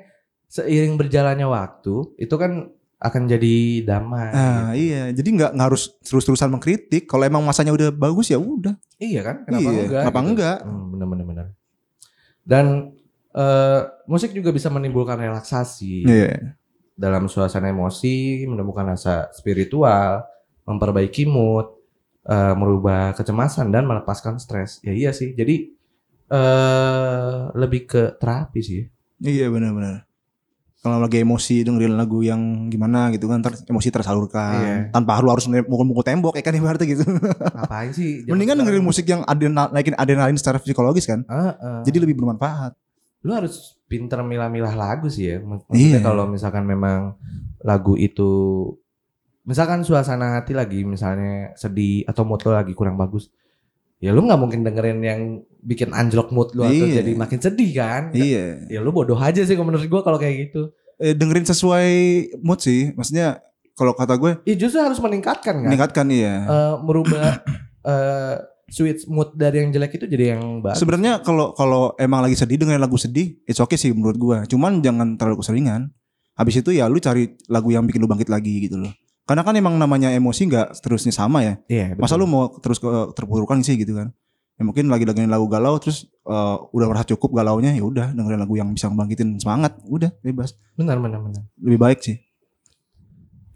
[0.46, 4.30] seiring berjalannya waktu itu kan akan jadi damai.
[4.30, 4.78] ah gitu.
[4.80, 9.20] iya jadi nggak nggak harus terus-terusan mengkritik kalau emang masanya udah bagus ya udah Iya
[9.22, 9.36] kan?
[9.42, 10.02] Kenapa Iya, enggak?
[10.02, 10.56] kenapa enggak?
[10.62, 11.46] Hmm, bener bener bener.
[12.42, 12.95] Dan
[13.36, 16.56] eh, musik juga bisa menimbulkan relaksasi iya
[16.96, 20.24] dalam suasana emosi, menemukan rasa spiritual,
[20.64, 21.68] memperbaiki mood,
[22.24, 24.80] eh, merubah kecemasan dan melepaskan stres.
[24.80, 25.36] Ya iya sih.
[25.36, 25.76] Jadi
[26.26, 28.82] eh lebih ke terapi sih.
[29.20, 30.08] Iya benar-benar.
[30.80, 34.76] Kalau lagi emosi dengerin lagu yang gimana gitu kan, emosi tersalurkan Iya.
[34.94, 37.02] tanpa harus harus mukul-mukul tembok ya kan ibaratnya gitu.
[37.02, 38.22] Ngapain sih?
[38.24, 41.26] Mendingan dengerin musik yang adrenal, naikin adrenalin secara psikologis kan.
[41.26, 41.80] Heeh.
[41.90, 42.72] Jadi lebih bermanfaat.
[43.26, 45.36] Lu harus pinter milah-milah lagu sih ya.
[45.38, 46.06] Mak- Maksudnya Iya.
[46.06, 47.18] kalau misalkan memang
[47.60, 48.30] lagu itu
[49.42, 53.30] misalkan suasana hati lagi misalnya sedih atau mood lo lagi kurang bagus.
[53.96, 55.20] Ya lu nggak mungkin dengerin yang
[55.58, 57.00] bikin anjlok mood lu atau Iya.
[57.00, 58.02] jadi makin sedih kan?
[58.12, 58.68] Iya.
[58.68, 60.70] Ya lu bodoh aja sih menurut gua kalau kayak gitu.
[60.96, 61.90] Eh, dengerin sesuai
[62.40, 62.92] mood sih.
[62.92, 63.40] Maksudnya
[63.72, 65.68] kalau kata gue Ya justru harus meningkatkan kan?
[65.68, 66.34] meningkatkan iya.
[66.44, 67.40] Eh, merubah
[67.84, 70.82] eh switch mood dari yang jelek itu jadi yang bagus.
[70.82, 74.36] Sebenarnya kalau kalau emang lagi sedih dengerin lagu sedih, it's okay sih menurut gue.
[74.50, 75.90] Cuman jangan terlalu keseringan.
[76.36, 78.92] Habis itu ya lu cari lagu yang bikin lu bangkit lagi gitu loh.
[79.26, 81.54] Karena kan emang namanya emosi nggak terusnya sama ya.
[81.66, 82.26] Iya, Masa betul.
[82.26, 84.12] lu mau terus ke terpurukan sih gitu kan?
[84.56, 88.40] Ya mungkin lagi dengerin lagu galau terus eh, udah merasa cukup galaunya ya udah dengerin
[88.40, 90.54] lagu yang bisa ngebangkitin semangat, udah bebas.
[90.76, 91.42] benar benar benar.
[91.58, 92.16] Lebih baik sih.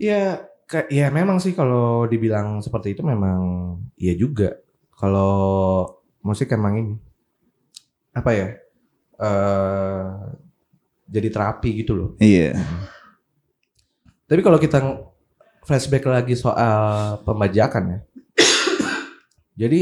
[0.00, 4.56] Ya, ke, ya memang sih kalau dibilang seperti itu memang iya juga.
[5.00, 5.32] Kalau
[6.20, 6.94] musik emang ini
[8.12, 8.48] apa ya?
[9.20, 10.08] eh
[11.10, 12.10] jadi terapi gitu loh.
[12.20, 12.56] Iya.
[14.30, 14.78] Tapi kalau kita
[15.66, 17.98] flashback lagi soal pembajakan ya.
[19.66, 19.80] jadi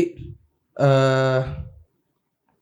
[0.78, 1.40] eh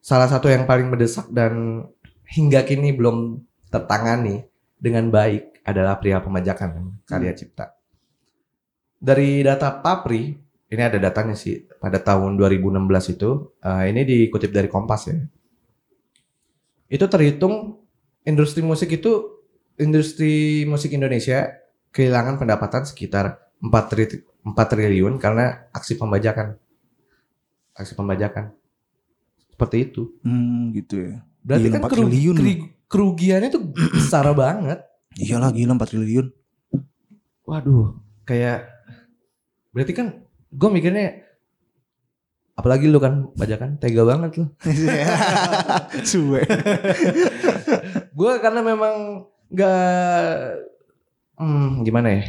[0.02, 1.84] salah satu yang paling mendesak dan
[2.26, 7.74] hingga kini belum tertangani dengan baik adalah pria pembajakan karya cipta.
[8.96, 14.66] Dari data Papri, ini ada datanya sih pada tahun 2016 itu, eh, ini dikutip dari
[14.66, 15.16] Kompas ya.
[16.86, 17.82] Itu terhitung
[18.22, 19.42] industri musik itu
[19.76, 21.50] industri musik Indonesia
[21.90, 26.58] kehilangan pendapatan sekitar 4, tri- 4 triliun karena aksi pembajakan.
[27.72, 28.50] Aksi pembajakan.
[29.50, 30.02] Seperti itu.
[30.22, 31.22] Hmm, gitu ya.
[31.42, 32.36] Berarti Gila, kan 4 keru- triliun.
[32.86, 33.62] kerugiannya tuh
[33.94, 34.82] besar banget.
[35.16, 36.26] Iyalah gila 4 triliun.
[37.46, 37.94] Waduh,
[38.26, 38.66] kayak
[39.70, 40.25] berarti kan
[40.56, 41.20] gue mikirnya
[42.56, 44.46] apalagi lu kan bajakan tega banget lu.
[46.08, 46.40] Suwe.
[48.18, 50.32] gue karena memang nggak
[51.36, 52.22] hmm, gimana ya?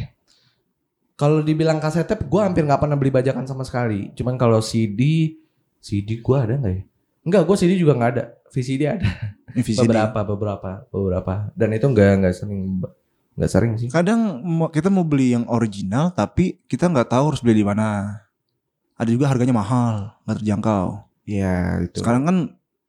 [1.18, 4.12] Kalau dibilang kaset tape gue hampir nggak pernah beli bajakan sama sekali.
[4.12, 5.32] Cuman kalau CD
[5.80, 6.82] CD gue ada nggak ya?
[7.24, 8.24] Enggak, gue CD juga nggak ada.
[8.48, 9.08] VCD ada.
[9.52, 9.84] VCD.
[9.84, 11.34] beberapa beberapa beberapa.
[11.56, 12.80] Dan itu nggak nggak sering
[13.38, 17.62] nggak sering sih Kadang kita mau beli yang original tapi kita nggak tahu harus beli
[17.62, 18.18] di mana.
[18.98, 20.86] Ada juga harganya mahal, nggak terjangkau.
[21.22, 21.54] Iya
[21.86, 22.36] itu Sekarang kan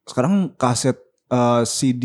[0.03, 0.97] sekarang kaset
[1.29, 2.03] eh, CD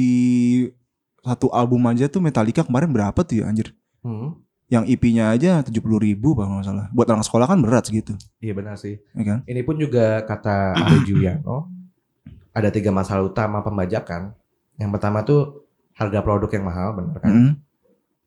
[1.21, 3.73] satu album aja tuh Metallica kemarin berapa tuh ya anjir?
[4.05, 4.37] Hmm,
[4.69, 6.87] Yang EP-nya aja 70 ribu kalau nggak salah.
[6.93, 9.39] Buat anak sekolah kan berat segitu, iya benar sih ya kan?
[9.45, 11.73] ini pun juga kata Ari Juliano
[12.53, 14.37] ada tiga masalah utama pembajakan
[14.77, 17.53] yang pertama tuh harga produk yang mahal benar kan Mm.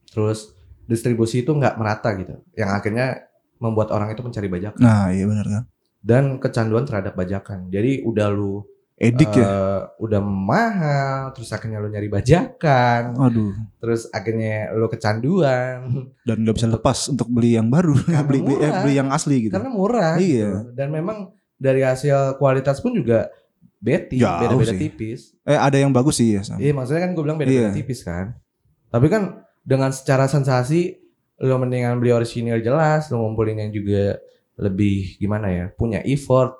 [0.07, 5.25] Terus distribusi itu nggak merata gitu, yang akhirnya membuat orang itu mencari bajakan Nah iya
[5.25, 5.63] benar kan?
[5.99, 7.67] dan kecanduan terhadap bajakan.
[7.67, 8.63] Jadi udah lu
[8.95, 9.43] Edik ya?
[9.43, 13.53] eh, udah mahal, terus akhirnya lu nyari bajakan, Aduh.
[13.77, 18.65] terus akhirnya lu kecanduan Dan nggak bisa lepas untuk beli yang baru, beli, beli, eh,
[18.65, 18.81] murah.
[18.81, 19.53] beli yang asli gitu.
[19.53, 20.15] karena murah.
[20.17, 20.49] Iya.
[20.49, 20.73] gitu.
[20.73, 21.17] Dan memang
[21.57, 23.29] dari hasil kualitas pun juga
[23.77, 25.33] beti, beda-beda tipis.
[25.43, 26.41] Eh ada yang bagus sih ya.
[26.57, 27.77] Iya maksudnya kan gue bilang beda-beda Iya.
[27.77, 28.33] tipis kan.
[28.89, 30.95] Tapi kan dengan secara sensasi
[31.43, 34.15] lo mendingan beli orisinil jelas, lo ngumpulin yang juga
[34.57, 36.55] lebih gimana ya, punya effort.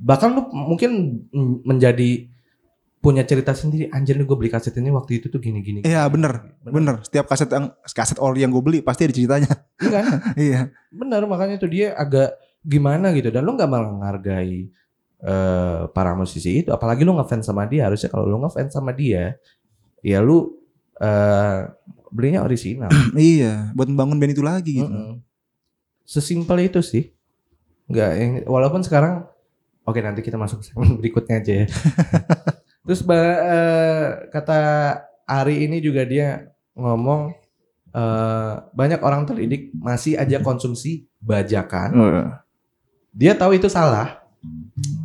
[0.00, 1.22] Bahkan lu mungkin
[1.62, 2.26] menjadi
[2.98, 3.92] punya cerita sendiri.
[3.94, 5.86] Anjir nih gue beli kaset ini waktu itu tuh gini-gini.
[5.86, 7.04] Iya bener, bener.
[7.06, 9.52] Setiap kaset yang kaset ori yang gue beli pasti ada ceritanya.
[9.78, 10.04] Iya kan?
[10.48, 10.60] iya.
[10.90, 12.34] Bener makanya tuh dia agak
[12.66, 14.66] gimana gitu dan lo nggak menghargai
[15.22, 16.74] eh, para musisi itu.
[16.74, 17.86] Apalagi lo ngefans sama dia.
[17.86, 19.38] Harusnya kalau lo ngefans sama dia,
[20.02, 20.58] ya lu
[20.98, 21.60] eh,
[22.10, 22.88] belinya orisinal.
[23.16, 24.88] iya, buat membangun band itu lagi gitu.
[24.88, 25.20] Mm-mm.
[26.02, 27.12] Sesimpel itu sih.
[27.88, 29.24] Enggak yang walaupun sekarang
[29.82, 31.66] oke nanti kita masuk segmen berikutnya aja ya.
[32.88, 34.58] Terus ba- eh, kata
[35.28, 37.32] Ari ini juga dia ngomong
[37.92, 41.88] eh, banyak orang terdidik masih aja konsumsi bajakan.
[41.92, 42.08] Oh,
[43.12, 44.20] Dia tahu itu salah.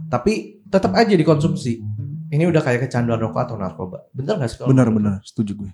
[0.07, 1.81] Tapi tetap aja dikonsumsi.
[2.29, 4.09] Ini udah kayak kecanduan rokok atau narkoba.
[4.09, 4.57] Bener gak sih?
[4.57, 5.71] kalau bener menurut bener, setuju gue.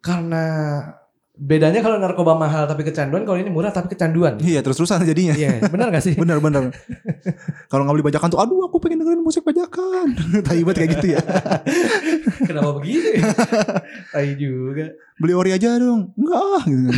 [0.00, 0.44] Karena
[1.40, 4.36] bedanya kalau narkoba mahal tapi kecanduan, kalau ini murah tapi kecanduan.
[4.44, 5.32] Iya terus terusan jadinya.
[5.32, 6.12] Iya, benar gak sih?
[6.22, 6.68] bener bener.
[7.72, 10.12] Kalau nggak beli bajakan tuh, aduh aku pengen dengerin musik bajakan.
[10.46, 11.20] Tai banget kayak gitu ya.
[12.48, 13.24] Kenapa begitu ya?
[14.12, 14.86] Tai juga.
[15.16, 16.12] Beli ori aja dong.
[16.16, 16.88] Enggak gitu.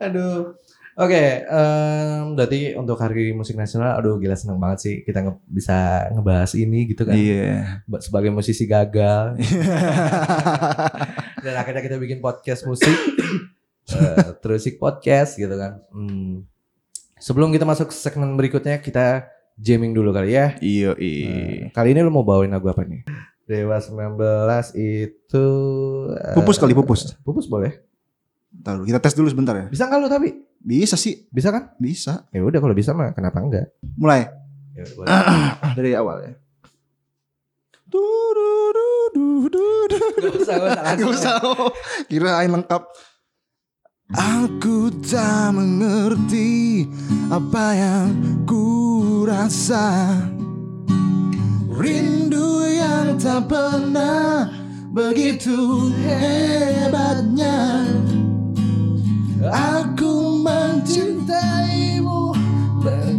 [0.00, 0.56] Aduh.
[0.92, 6.08] Oke, em, berarti untuk hari musik nasional, aduh gila seneng banget sih kita nge- bisa
[6.12, 7.16] ngebahas ini gitu kan.
[7.16, 7.80] Iya.
[7.88, 9.36] Ba- Sebagai musisi gagal
[11.44, 12.92] dan akhirnya kita bikin podcast musik,
[13.82, 15.82] Eh, terusik podcast gitu kan.
[15.90, 16.46] Hmm.
[17.18, 19.26] Sebelum kita masuk ke segmen berikutnya, kita
[19.58, 20.54] jamming dulu kali ya.
[20.62, 21.68] Iya, iya.
[21.74, 23.02] kali ini lu mau bawain lagu apa nih?
[23.42, 24.16] Dewa 19
[24.78, 25.44] itu
[26.14, 27.18] eh, Pupus kali, pupus.
[27.20, 27.74] Pupus boleh.
[28.54, 29.66] Ntar dulu, kita tes dulu sebentar ya.
[29.66, 30.30] Bisa nggak lu tapi?
[30.62, 31.74] Bisa sih, Bisa kan?
[31.76, 32.26] bisa.
[32.30, 33.74] Ya udah kalau bisa mah kenapa enggak?
[33.98, 34.30] Mulai
[34.72, 34.88] Ya,
[35.76, 36.32] dari awal ya.
[37.84, 38.00] Du,
[38.32, 40.00] du, du, du, du, du.
[40.16, 40.94] Gak usah, gak usah.
[40.96, 41.36] Gak usah.
[42.08, 42.82] Kirain lengkap.
[44.12, 46.84] Aku tak mengerti
[47.28, 48.08] apa yang
[48.44, 50.16] ku rasa
[51.72, 54.52] Rindu yang tak pernah
[54.92, 57.88] begitu hebatnya
[59.50, 62.30] Aku mencintaimu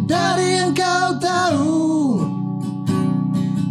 [0.07, 2.23] dari yang kau tahu.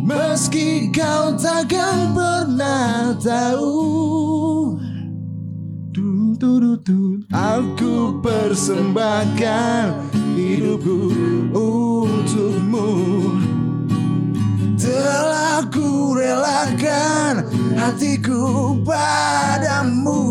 [0.04, 3.80] Meski kau takkan pernah tahu.
[7.32, 11.08] Aku persembahkan hidupku
[11.54, 12.88] untukmu.
[14.76, 20.22] Telah ku relakan hatiku padamu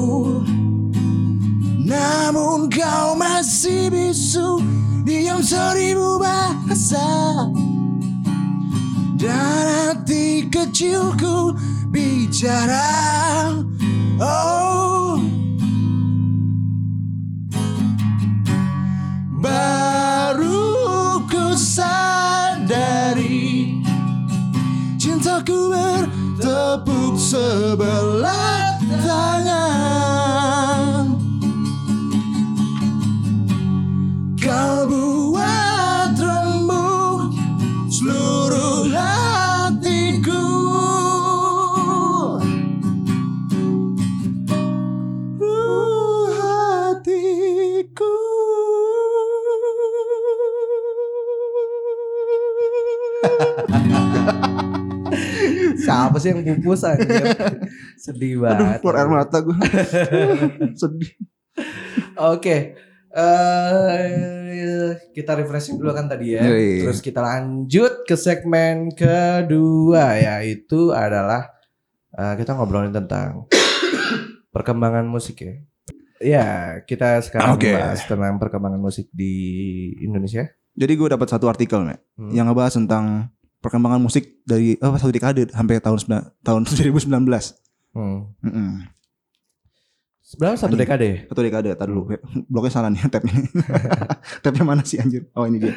[1.92, 4.64] Namun kau masih bisu
[5.04, 7.04] Diam seribu bahasa.
[9.20, 11.52] Dan hati kecilku
[11.92, 13.52] bicara
[14.22, 15.18] Oh.
[19.42, 22.62] Baru ku sadari
[25.02, 28.61] Cintaku bertepuk sebelah
[56.22, 57.10] sih yang pupus anjir?
[58.04, 58.78] Sedih Aduh banget.
[58.80, 59.58] keluar air mata gue
[60.80, 61.12] Sedih
[62.16, 62.78] Oke.
[63.12, 66.44] eh kita refreshing dulu kan tadi ya.
[66.44, 66.86] Yoi.
[66.86, 71.52] Terus kita lanjut ke segmen kedua yaitu adalah
[72.14, 73.50] eh, kita ngobrolin tentang
[74.56, 75.54] perkembangan musik ya.
[76.22, 76.48] Ya,
[76.86, 77.74] kita sekarang Oke.
[77.74, 79.34] bahas tentang perkembangan musik di
[80.00, 80.46] Indonesia.
[80.72, 82.30] Jadi gue dapat satu artikel nih Hmm.
[82.30, 85.98] yang ngebahas tentang perkembangan musik dari oh, satu dekade sampai tahun
[86.42, 87.08] tahun 2019.
[87.94, 88.28] Hmm.
[88.42, 88.70] Mm-mm.
[90.22, 90.82] Sebenarnya satu Anjing.
[90.88, 91.08] dekade.
[91.08, 91.18] ya?
[91.28, 92.08] Satu dekade, tar dulu.
[92.48, 93.36] Bloknya salah nih tabnya.
[94.40, 95.28] tabnya mana sih anjir?
[95.36, 95.76] Oh ini dia.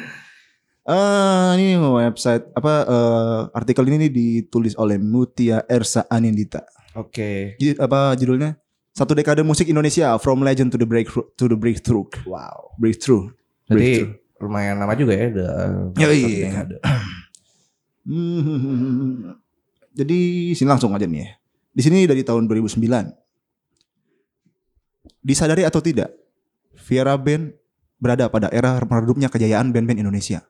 [0.85, 6.63] Eh ini website apa eh, artikel ini nih ditulis oleh Mutia Ersa Anindita.
[6.95, 7.59] Oke.
[7.59, 8.55] Jadi apa judulnya?
[8.95, 12.07] Satu dekade musik Indonesia from legend to the breakthrough to the breakthrough.
[12.23, 12.71] Wow.
[12.79, 13.33] Breakthrough.
[13.67, 14.07] Jadi
[14.39, 15.27] lumayan lama juga ya
[15.91, 16.75] satu dekade.
[18.05, 19.33] Hmm.
[19.97, 21.29] Jadi sini langsung aja nih ya.
[21.75, 22.79] Di sini dari tahun 2009.
[25.25, 26.13] Disadari atau tidak,
[26.85, 27.49] Viera Band
[27.97, 30.45] berada pada era meredupnya kejayaan band-band Indonesia.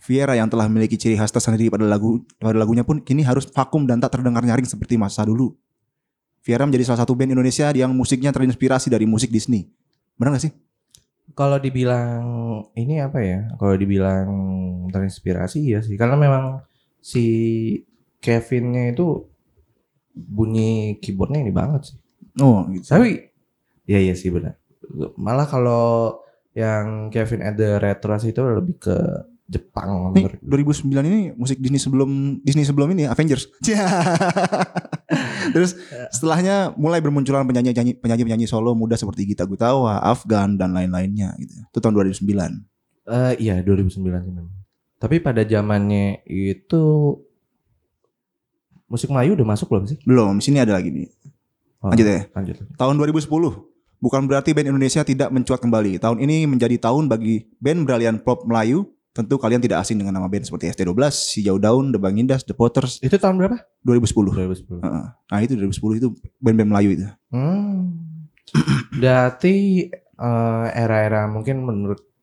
[0.00, 3.84] Viera yang telah memiliki ciri khas tersendiri pada lagu pada lagunya pun kini harus vakum
[3.84, 5.52] dan tak terdengar nyaring seperti masa dulu.
[6.44, 9.68] Viera menjadi salah satu band Indonesia yang musiknya terinspirasi dari musik Disney.
[10.20, 10.52] Benar gak sih?
[11.32, 12.20] Kalau dibilang
[12.76, 13.48] ini apa ya?
[13.56, 14.28] Kalau dibilang
[14.92, 16.60] terinspirasi ya sih, karena memang
[17.04, 17.24] si
[18.24, 19.28] Kevinnya itu
[20.16, 21.98] bunyi keyboardnya ini banget sih.
[22.40, 22.88] Oh, gitu.
[22.88, 23.28] Tapi
[23.84, 24.56] ya iya sih benar.
[25.20, 26.16] Malah kalau
[26.56, 28.96] yang Kevin at the Retros itu lebih ke
[29.44, 33.52] Jepang Nih, menurut 2009 ini musik Disney sebelum Disney sebelum ini Avengers.
[35.54, 35.76] Terus
[36.08, 41.60] setelahnya mulai bermunculan penyanyi penyanyi penyanyi solo muda seperti Gita Gutawa, Afgan dan lain-lainnya gitu.
[41.60, 42.24] Itu tahun 2009.
[43.04, 44.63] Eh, iya 2009 sih memang.
[45.04, 47.12] Tapi pada zamannya itu
[48.88, 50.00] musik Melayu udah masuk belum sih?
[50.08, 51.12] Belum, sini ada lagi nih.
[51.84, 52.24] Oh, Lanjut ya.
[52.32, 52.56] Lanjut.
[52.80, 53.28] Tahun 2010.
[54.00, 56.00] Bukan berarti band Indonesia tidak mencuat kembali.
[56.00, 58.88] Tahun ini menjadi tahun bagi band beralian pop Melayu.
[59.12, 62.56] Tentu kalian tidak asing dengan nama band seperti ST12, Si Jauh Daun, The Bangindas, The
[62.56, 63.60] Potters Itu tahun berapa?
[63.84, 64.08] 2010.
[64.80, 64.80] 2010.
[64.80, 65.06] Heeh.
[65.12, 66.08] Nah itu 2010 itu
[66.40, 67.04] band-band Melayu itu.
[67.28, 67.92] Hmm.
[69.04, 72.13] Berarti eh, era-era mungkin menurut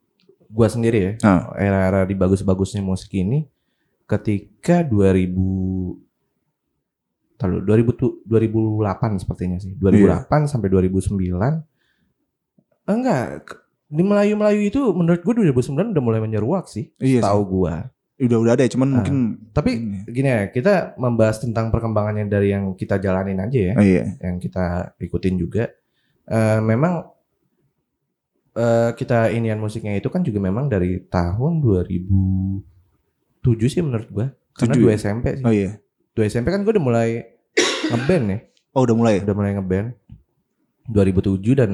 [0.52, 1.56] gua sendiri ya, Ah.
[1.56, 3.48] era-era di bagus-bagusnya musik ini
[4.06, 5.96] ketika 2000
[7.42, 9.74] Lalu 2000 tu- 2008 sepertinya sih.
[9.74, 11.66] 2008 sampai 2009.
[12.86, 16.94] Enggak, di Melayu-Melayu itu menurut gua 2009 udah mulai menyeruak sih.
[16.98, 17.26] Iya.
[17.26, 17.90] Tahu gua.
[18.22, 18.96] Udah udah ada ya, cuman Ah.
[19.02, 19.16] mungkin
[19.50, 19.98] Tapi ini.
[20.06, 23.74] gini ya, kita membahas tentang perkembangannya dari yang kita jalanin aja ya.
[23.74, 24.06] Oh iya.
[24.22, 25.66] yang kita ikutin juga
[26.24, 27.10] Eh, memang
[28.54, 32.62] eh, kita inian musiknya itu kan juga memang dari tahun 2007
[33.68, 34.98] sih menurut gua karena Tujuh dua ya?
[34.98, 35.80] SMP sih Oh iya.
[36.12, 37.10] dua SMP kan gua udah mulai
[37.88, 38.40] ngeband ya
[38.72, 39.16] Oh udah mulai.
[39.20, 39.88] udah mulai ngeband
[40.88, 41.72] 2007 dan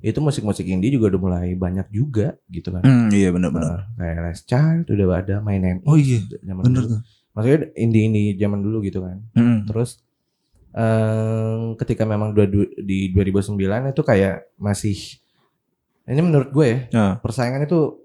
[0.00, 3.88] itu musik-musik indie juga udah mulai banyak juga gitu kan Hmm, iya benar-benar.
[3.92, 6.90] Eh, kayak Les Child udah ada main Oh iya, zaman bener dulu.
[6.90, 7.00] tuh.
[7.30, 9.64] maksudnya indie-indie zaman dulu gitu kan Hmm.
[9.64, 10.00] Terus
[10.72, 12.32] eh, ketika memang
[12.78, 13.54] di 2009
[13.86, 14.96] itu kayak masih
[16.06, 17.04] ini menurut gue ya Ya.
[17.18, 18.00] persaingan itu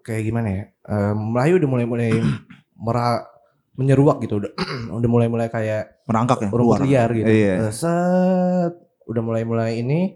[0.00, 0.62] kayak gimana ya?
[0.84, 2.10] Eh, Melayu udah mulai mulai
[2.84, 3.26] mera
[3.72, 4.52] menyeruak gitu udah
[4.98, 6.48] udah mulai mulai kayak Merangkak ya.
[6.48, 7.26] rumput liar gitu.
[7.26, 7.54] Iya.
[7.60, 10.14] Eh, set udah mulai mulai ini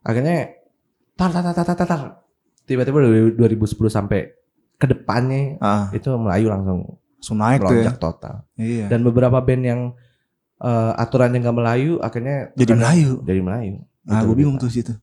[0.00, 0.50] akhirnya
[1.12, 2.02] tar tar tar tar tar, tar.
[2.62, 4.30] tiba-tiba dari 2010 sampai
[4.76, 6.80] ke depannya Ah, itu Melayu langsung
[7.16, 7.90] langsung naik tuh ya.
[7.92, 8.46] total.
[8.56, 8.86] Iya.
[8.86, 9.80] Dan beberapa band yang
[10.58, 13.12] eh, aturannya nggak Melayu akhirnya Jadi Melayu.
[13.22, 13.74] Jadi Melayu.
[14.04, 14.94] Ah, Itu gue bingung tuh situ.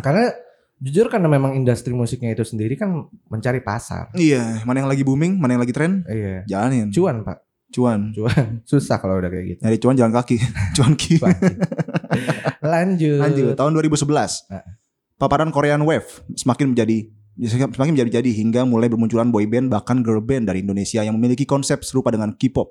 [0.00, 0.32] Karena
[0.80, 4.10] jujur karena memang industri musiknya itu sendiri kan mencari pasar.
[4.12, 6.44] Iya, mana yang lagi booming, mana yang lagi tren, Iya.
[6.44, 6.92] jalanin.
[6.92, 7.40] Cuan pak,
[7.72, 8.12] Cuan.
[8.12, 9.60] cuan susah kalau udah kayak gitu.
[9.64, 10.36] Nyari cuan jalan kaki.
[10.76, 11.14] cuan ki.
[12.60, 13.18] Lanjut.
[13.20, 14.50] Lanjut, tahun 2011.
[14.50, 14.64] Ah.
[15.14, 20.46] Paparan Korean Wave semakin menjadi semakin menjadi-jadi hingga mulai bermunculan boy band bahkan girl band
[20.46, 22.70] dari Indonesia yang memiliki konsep serupa dengan K-pop.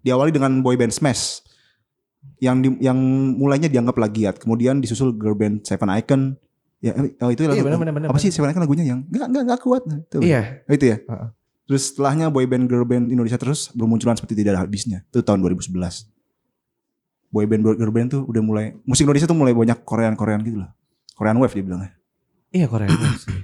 [0.00, 1.42] Diawali dengan boy band Smash
[2.36, 2.98] yang di- yang
[3.32, 6.36] mulainya dianggap plagiat, kemudian disusul girl band Seven Icon.
[6.78, 8.08] Ya, oh itu lagu Iya benar benar benar.
[8.08, 9.82] apa sih Seven Icon lagunya yang enggak enggak enggak kuat.
[9.86, 10.18] Itu.
[10.20, 10.62] Iya.
[10.62, 10.96] Oh, itu ya.
[11.00, 11.28] Heeh.
[11.66, 15.02] Terus setelahnya boy band girl band Indonesia terus bermunculan seperti tidak ada habisnya.
[15.04, 16.06] Itu tahun 2011.
[17.28, 20.70] Boy band girl band tuh udah mulai musik Indonesia tuh mulai banyak Korean-Korean gitu loh.
[21.12, 21.90] Korean wave dia bilangnya.
[22.48, 22.86] Iya Korea
[23.16, 23.34] sih.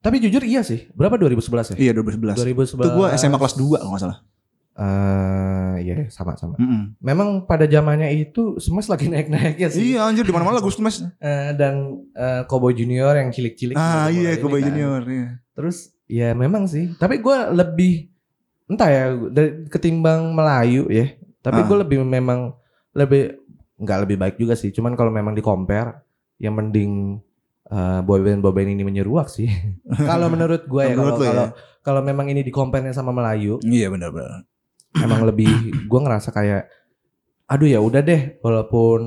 [0.00, 0.88] Tapi jujur iya sih.
[0.90, 1.76] Berapa 2011 ya?
[1.80, 2.36] Iya 2011.
[2.38, 2.76] 2011.
[2.76, 4.18] Itu gua SMA kelas 2 kalau nggak salah.
[4.74, 5.53] Eh,
[5.84, 6.56] iya sama-sama.
[6.56, 6.96] Mm-mm.
[7.04, 9.92] Memang pada zamannya itu Smash lagi naik-naiknya sih.
[9.92, 11.04] Iya anjir di mana-mana lagu Smash.
[11.20, 13.76] Eh, dan eh, Cowboy Junior yang cilik-cilik.
[13.76, 14.72] Ah iya Cowboy kan.
[14.72, 15.00] Junior.
[15.04, 15.28] Iya.
[15.52, 16.96] Terus ya memang sih.
[16.96, 18.08] Tapi gue lebih
[18.64, 21.12] entah ya dari ketimbang Melayu ya.
[21.44, 21.66] Tapi Ah.
[21.68, 22.56] gue lebih memang
[22.96, 23.36] lebih
[23.76, 24.72] nggak lebih baik juga sih.
[24.72, 26.00] Cuman kalau memang di compare
[26.40, 27.20] yang mending
[27.68, 29.52] eh, boyband boyband ini menyeruak sih.
[30.10, 31.28] kalau menurut gue ya kalau ya?
[31.28, 31.46] kalau
[31.84, 34.48] kalau memang ini di compare sama Melayu Iya benar-benar.
[34.96, 35.50] Emang lebih
[35.82, 36.70] gue ngerasa kayak
[37.44, 39.00] aduh ya udah deh walaupun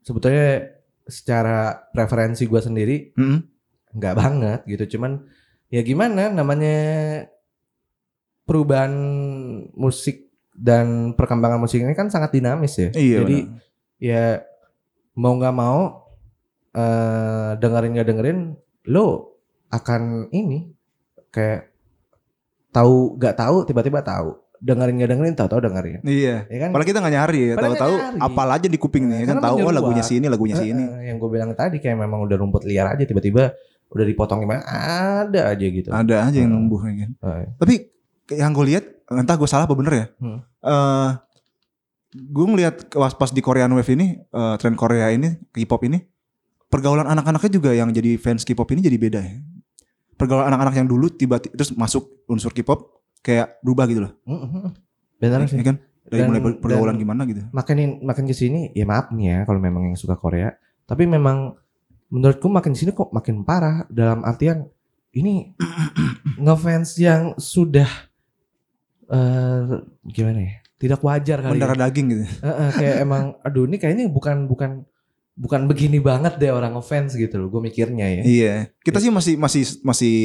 [0.00, 0.72] sebetulnya
[1.02, 2.96] secara preferensi gue sendiri
[3.92, 5.22] nggak banget gitu cuman
[5.66, 6.76] ya gimana namanya
[8.42, 8.92] perubahan
[9.72, 13.16] musik dan perkembangan musik ini kan sangat dinamis ya Iya.
[13.22, 13.60] jadi benar.
[13.98, 14.24] ya
[15.14, 15.80] mau nggak mau
[16.72, 18.38] eh dengerin nggak dengerin
[18.86, 19.06] lo
[19.68, 20.70] akan ini
[21.30, 21.72] kayak
[22.70, 26.36] tahu nggak tahu tiba-tiba tahu dengerin nggak dengerin tahu-tahu dengerin Iya.
[26.50, 29.38] ya kan Apalagi kita nggak nyari ya, Padahal tahu-tahu apal aja di kuping nih kan
[29.38, 30.82] tahu oh lagunya sini, lagunya sini.
[30.82, 33.54] Eh, eh, yang gue bilang tadi kayak memang udah rumput liar aja tiba-tiba
[33.86, 34.66] udah dipotong gimana
[35.22, 35.88] ada aja gitu.
[35.88, 36.56] Ada aja yang Eh.
[36.58, 37.10] numbuh ya kan.
[37.56, 37.74] Tapi
[38.34, 40.06] yang gue lihat entah gue salah apa bener ya.
[40.18, 40.38] Hmm.
[40.60, 41.10] Eh
[42.16, 46.02] gue ngeliat pas pas di Korean Wave ini eh, tren Korea ini K-pop ini
[46.66, 49.38] pergaulan anak-anaknya juga yang jadi fans K-pop ini jadi beda ya.
[50.16, 54.12] Pergaulan anak-anak yang dulu tiba-tiba terus masuk unsur K-pop kayak berubah gitu loh.
[55.18, 55.58] Benar Ya sih.
[55.60, 55.82] kan?
[56.06, 57.42] Dari Dan- mulai per- pergaulan dan- gimana gitu.
[57.50, 60.54] Makin makin ke sini ya maaf nih ya kalau memang yang suka Korea.
[60.84, 61.58] Tapi memang
[62.06, 64.70] menurutku makin ke sini kok makin parah dalam artian
[65.10, 65.50] ini
[66.38, 67.90] ngefans yang sudah
[69.06, 69.66] eh
[70.04, 70.54] gimana ya?
[70.76, 71.48] Tidak wajar kali.
[71.48, 71.52] ya.
[71.56, 72.24] Mendarah daging gitu.
[72.40, 74.84] Heeh, kayak emang aduh ini kayaknya bukan bukan
[75.34, 78.54] bukan begini banget deh orang ngefans gitu loh gue mikirnya ya Iya.
[78.78, 80.16] Kita sih masih masih masih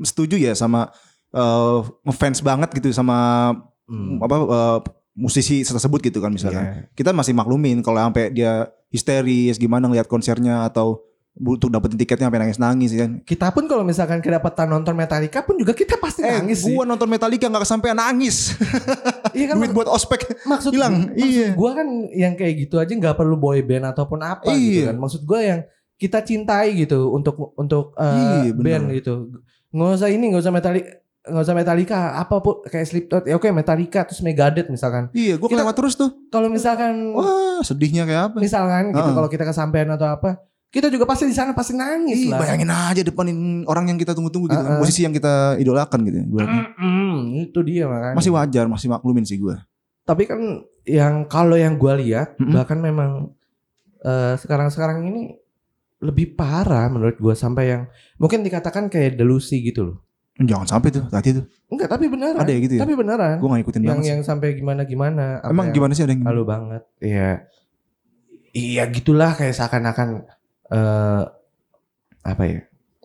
[0.00, 0.90] setuju ya sama
[1.30, 3.50] eh, ngefans banget gitu sama
[3.84, 4.20] Hmm.
[4.20, 4.78] apa eh,
[5.14, 6.60] musisi tersebut gitu kan misalkan.
[6.62, 6.92] Iya.
[6.92, 11.00] Kita masih maklumin kalau sampai dia histeris gimana ngeliat konsernya atau
[11.34, 13.10] untuk dapetin tiketnya sampai nangis-nangis kan.
[13.22, 16.82] kita pun kalau misalkan kedapatan nonton Metallica pun juga kita pasti Eh, nangis sih gua
[16.82, 18.58] nonton Metallica nggak kesampean nangis.
[19.32, 21.08] iya kan Duit buat ospek maksud hilang.
[21.08, 21.48] maksud Iya.
[21.54, 24.90] gue kan yang kayak gitu aja nggak perlu boy band ataupun apa gitu Iya.
[24.90, 25.60] kan maksud gue yang
[25.96, 28.04] kita cintai gitu untuk untuk eh,
[28.44, 28.64] Iya, bener.
[28.64, 29.14] band gitu
[29.70, 30.90] nggak usah ini nggak usah Metallica
[31.28, 35.46] nggak usah Metallica apa pun kayak Slipknot ya oke Metallica terus Megadeth misalkan Iya, gua
[35.46, 36.10] Kita- kelewat terus tuh.
[36.26, 38.36] kalau misalkan Wah, sedihnya kayak apa?
[38.38, 39.14] misalkan gitu Heeh.
[39.14, 42.68] kalau kita kesampaian atau apa kita juga pasti di sana pasti nangis Ih, lah bayangin
[42.68, 44.78] aja depanin orang yang kita tunggu-tunggu gitu, Heeh.
[44.78, 46.16] musisi yang kita idolakan gitu.
[46.22, 46.62] ibaratnya.
[46.76, 49.64] Mm-mm, itu dia makanya Masih wajar, masih maklumin sih gua.
[50.02, 50.40] tapi kan
[50.82, 52.52] yang kalau yang gua lihat Mm-mm.
[52.54, 53.32] bahkan memang
[54.00, 55.36] eh, sekarang-sekarang ini
[55.98, 57.82] lebih parah menurut gua sampai yang
[58.16, 59.96] mungkin dikatakan kayak delusi gitu loh
[60.38, 61.44] Jangan sampai tuh, tadi tuh.
[61.66, 62.38] enggak tapi beneran.
[62.38, 62.80] Ada ya gitu ya?
[62.86, 63.36] tapi beneran.
[63.42, 64.12] Gua gak ngikutin yang banget sih.
[64.14, 66.82] yang sampai gimana gimana Emang gimana sih ada yang halu banget.
[67.02, 67.30] Iya.
[68.54, 70.08] Iya gitulah kayak seakan-akan
[70.70, 71.22] eh
[72.22, 72.60] apa ya?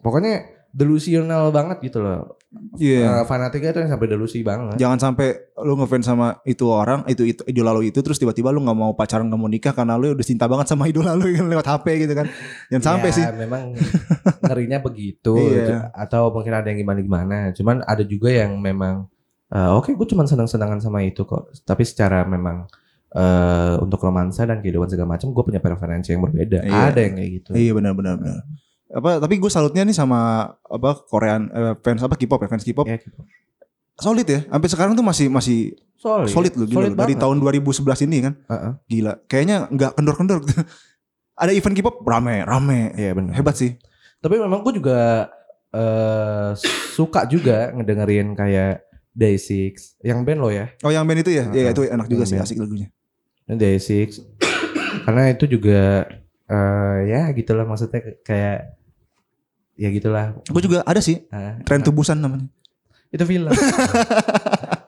[0.06, 2.38] Pokoknya delusional banget gitu loh
[2.74, 3.22] Iya.
[3.22, 5.28] Eh, fanatiknya itu yang sampai delusi banget Jangan sampai
[5.60, 8.94] lu ngefans sama itu orang, itu, itu idola lu itu terus tiba-tiba lu nggak mau
[8.94, 11.86] pacaran nggak mau nikah karena lu udah cinta banget sama idola lu yang lewat HP
[12.02, 12.26] gitu kan.
[12.70, 13.26] Jangan sampai Ya, sih.
[13.36, 13.64] memang
[14.46, 15.54] ngerinya begitu Iya.
[15.56, 15.74] gitu.
[15.94, 19.06] atau mungkin ada yang gimana gimana cuman ada juga yang memang
[19.50, 22.66] eh, oke gue cuma senang senangan sama itu kok tapi secara memang
[23.10, 26.82] eh, untuk romansa dan kehidupan segala macam gue punya preferensi yang berbeda Iya.
[26.90, 28.42] ada yang kayak gitu Iya benar benar benar.
[28.94, 30.20] Apa tapi gue salutnya nih sama
[30.62, 33.10] apa Korean eh, fans apa K-pop ya fans K-pop Ya, gitu.
[33.96, 34.46] solid ya.
[34.46, 37.00] Sampai sekarang tuh masih masih solid solid loh gila Solid loh.
[37.00, 38.34] Dari tahun 2011 ini kan.
[38.46, 38.72] Heeh.
[38.88, 39.14] Gila.
[39.26, 40.62] Kayaknya nggak kendor-kendor gitu.
[41.42, 42.94] Ada event K-pop rame, rame.
[42.94, 43.74] iya benar Hebat sih.
[44.20, 45.28] tapi memang gue juga
[45.70, 46.52] eh,
[46.94, 51.50] suka juga ngedengerin kayak Day Six yang band lo ya Oh yang band itu ya?
[51.50, 51.74] Iya Heeh.
[51.74, 52.46] itu enak juga Yang sih band.
[52.46, 52.88] asik lagunya.
[53.50, 54.22] Day Six
[55.06, 56.06] karena itu juga
[56.46, 58.78] eh ya gitulah maksudnya kayak
[59.76, 60.38] ya gitulah.
[60.44, 62.48] Gue juga ada sih Ah, Tren Tubusan namanya.
[63.10, 63.54] itu film.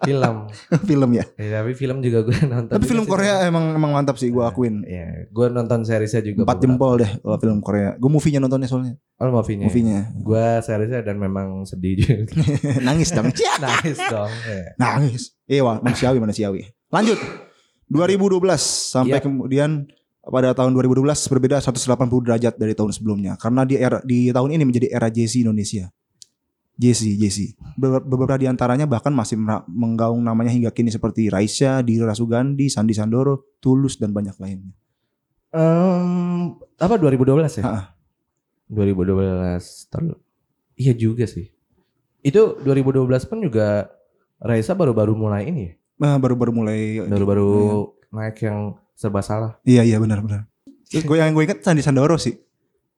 [0.01, 0.35] film.
[0.81, 1.25] film ya.
[1.35, 2.73] Ya, tapi film juga gue nonton.
[2.73, 3.09] Tapi film sih.
[3.09, 4.81] Korea emang emang mantap sih gue akuin.
[4.81, 6.45] Ya, gue nonton seriesnya juga.
[6.45, 7.93] Empat jempol deh kalau film Korea.
[7.95, 8.93] Gue movie-nya nontonnya soalnya.
[9.17, 9.65] Oh, movie-nya.
[9.65, 9.99] Movie-nya.
[10.15, 12.25] Gue seriesnya dan memang sedih juga.
[12.87, 13.29] Nangis dong.
[13.61, 14.31] Nangis dong.
[14.45, 14.63] Ya.
[14.75, 15.23] Nangis.
[15.61, 16.61] Wah, manusiawi manusiawi.
[16.89, 17.17] Lanjut.
[17.85, 18.41] 2012
[18.89, 19.23] sampai Iya.
[19.23, 19.69] kemudian
[20.25, 21.85] pada tahun 2012 berbeda 180
[22.25, 25.87] derajat dari tahun sebelumnya karena di era di tahun ini menjadi era JC Indonesia.
[26.75, 27.55] JC JC.
[27.79, 32.91] Beber- Beberapa di antaranya bahkan masih menggaung namanya hingga kini seperti Raisya, Dira Sugandi, Sandi
[32.91, 34.75] Sandoro, Tulus dan banyak lainnya.
[35.55, 37.63] Em, apa 2012 ya?
[37.63, 37.81] Ha-ha.
[38.67, 40.19] 2012 terlalu.
[40.75, 41.47] Iya juga sih.
[42.19, 43.87] Itu 2012 pun juga
[44.35, 45.73] Raisa baru-baru mulai ini ya.
[45.95, 49.59] Nah, baru-baru mulai Baru-baru naik yang serba salah.
[49.67, 50.47] Iya iya benar benar.
[50.89, 52.39] Gue yang gue ingat Sandi Sandoro sih,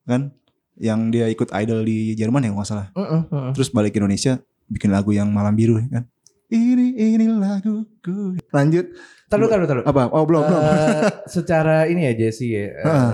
[0.05, 0.29] kan?
[0.77, 2.87] Yang dia ikut idol di Jerman ya nggak salah.
[2.93, 3.51] Heeh, heeh.
[3.57, 4.37] Terus balik ke Indonesia
[4.69, 6.05] bikin lagu yang malam biru kan.
[6.47, 8.37] Ini ini laguku.
[8.53, 8.93] Lanjut.
[9.27, 9.83] Taruh, taruh, taruh.
[9.83, 10.07] Apa?
[10.13, 10.61] Oh belum belum.
[10.63, 11.03] Eh,
[11.35, 12.65] secara ini ya Jesse ya.
[12.85, 13.13] Heeh.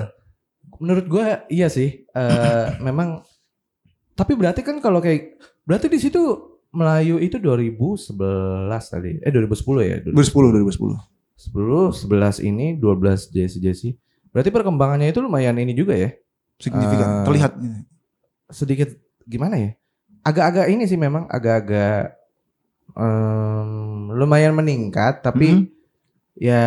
[0.84, 2.04] menurut gua iya sih.
[2.12, 3.24] eh, memang
[4.14, 6.20] tapi berarti kan kalau kayak berarti di situ
[6.74, 7.80] Melayu itu 2011
[8.70, 9.12] tadi.
[9.22, 9.98] Eh 2010 ya?
[10.04, 11.14] 2010 2010.
[11.36, 11.54] 10,
[11.92, 13.90] 11 ini 12 Jesse Jesse.
[14.30, 16.10] Berarti perkembangannya itu lumayan ini juga ya.
[16.58, 17.22] Signifikan.
[17.22, 17.52] Eh, Terlihat.
[18.48, 18.90] Sedikit
[19.24, 19.72] gimana ya?
[20.22, 22.16] Agak-agak ini sih memang agak-agak
[22.94, 23.70] em,
[24.14, 25.64] lumayan meningkat tapi Mhm.
[26.36, 26.64] ya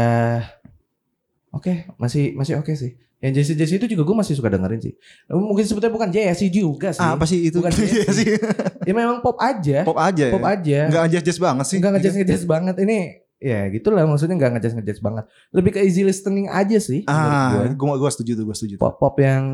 [1.51, 2.99] oke masih masih oke sih.
[3.17, 4.95] Yang Jesse Jesse itu juga gue masih suka dengerin sih.
[5.27, 7.01] Mungkin sebetulnya bukan Jesse juga sih.
[7.01, 7.59] Ah, apa sih itu?
[7.59, 8.12] Bukan Iya Jesse.
[8.12, 8.29] sih.
[8.85, 9.83] Ya memang pop aja.
[9.83, 10.53] Pop aja Pop ya.
[10.53, 10.79] aja.
[10.93, 11.77] Enggak jazz-jazz banget sih.
[11.81, 12.99] Enggak ngejazz ngejazz banget ini.
[13.37, 15.28] Ya gitulah maksudnya enggak ngejazz ngejazz banget.
[15.53, 17.05] Lebih ke easy listening aja sih.
[17.05, 17.76] Ah, gue.
[17.76, 18.74] gue setuju tuh, gue setuju.
[18.80, 18.82] tuh.
[18.89, 19.45] Pop pop yang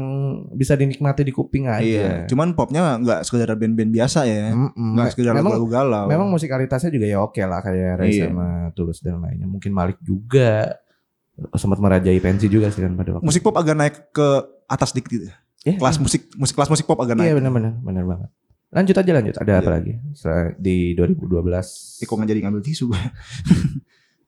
[0.54, 1.82] bisa dinikmati di kuping aja.
[1.82, 2.12] Iya.
[2.30, 4.54] Cuman popnya nggak sekedar band-band biasa ya.
[4.54, 6.06] Nggak sekedar memang lagu-lagu galau.
[6.06, 8.30] memang musikalitasnya juga ya oke lah kayak Ray Iya.
[8.30, 9.50] sama Tulus dan lainnya.
[9.50, 10.78] Mungkin Malik juga
[11.58, 13.24] sempat merajai pensi juga sih kan pada waktu.
[13.26, 14.28] musik pop agak naik ke
[14.70, 15.26] atas dikit gitu.
[15.62, 17.34] Ya, Kelas musik musik kelas musik pop agak naik.
[17.34, 18.30] Iya benar-benar benar banget.
[18.72, 19.34] Lanjut aja lanjut.
[19.36, 19.72] Ada apa Iya.
[19.76, 19.92] lagi?
[20.56, 22.00] Di 2012.
[22.00, 22.96] Eh, kok nggak jadi ngambil tisu gue.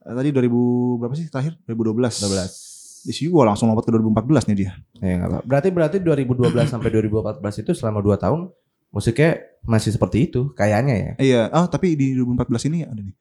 [0.04, 1.56] Tadi 2000 berapa sih terakhir?
[1.64, 2.20] 2012.
[2.20, 3.08] 12.
[3.08, 4.72] Di sini gue langsung lompat ke 2014 nih dia.
[5.00, 5.38] Ya, nggak apa.
[5.48, 8.40] Berarti berarti 2012 sampai 2014 itu selama 2 tahun
[8.92, 9.30] musiknya
[9.64, 11.12] masih seperti itu kayaknya ya.
[11.18, 13.16] Iya, ah tapi di 2014 ini ada nih.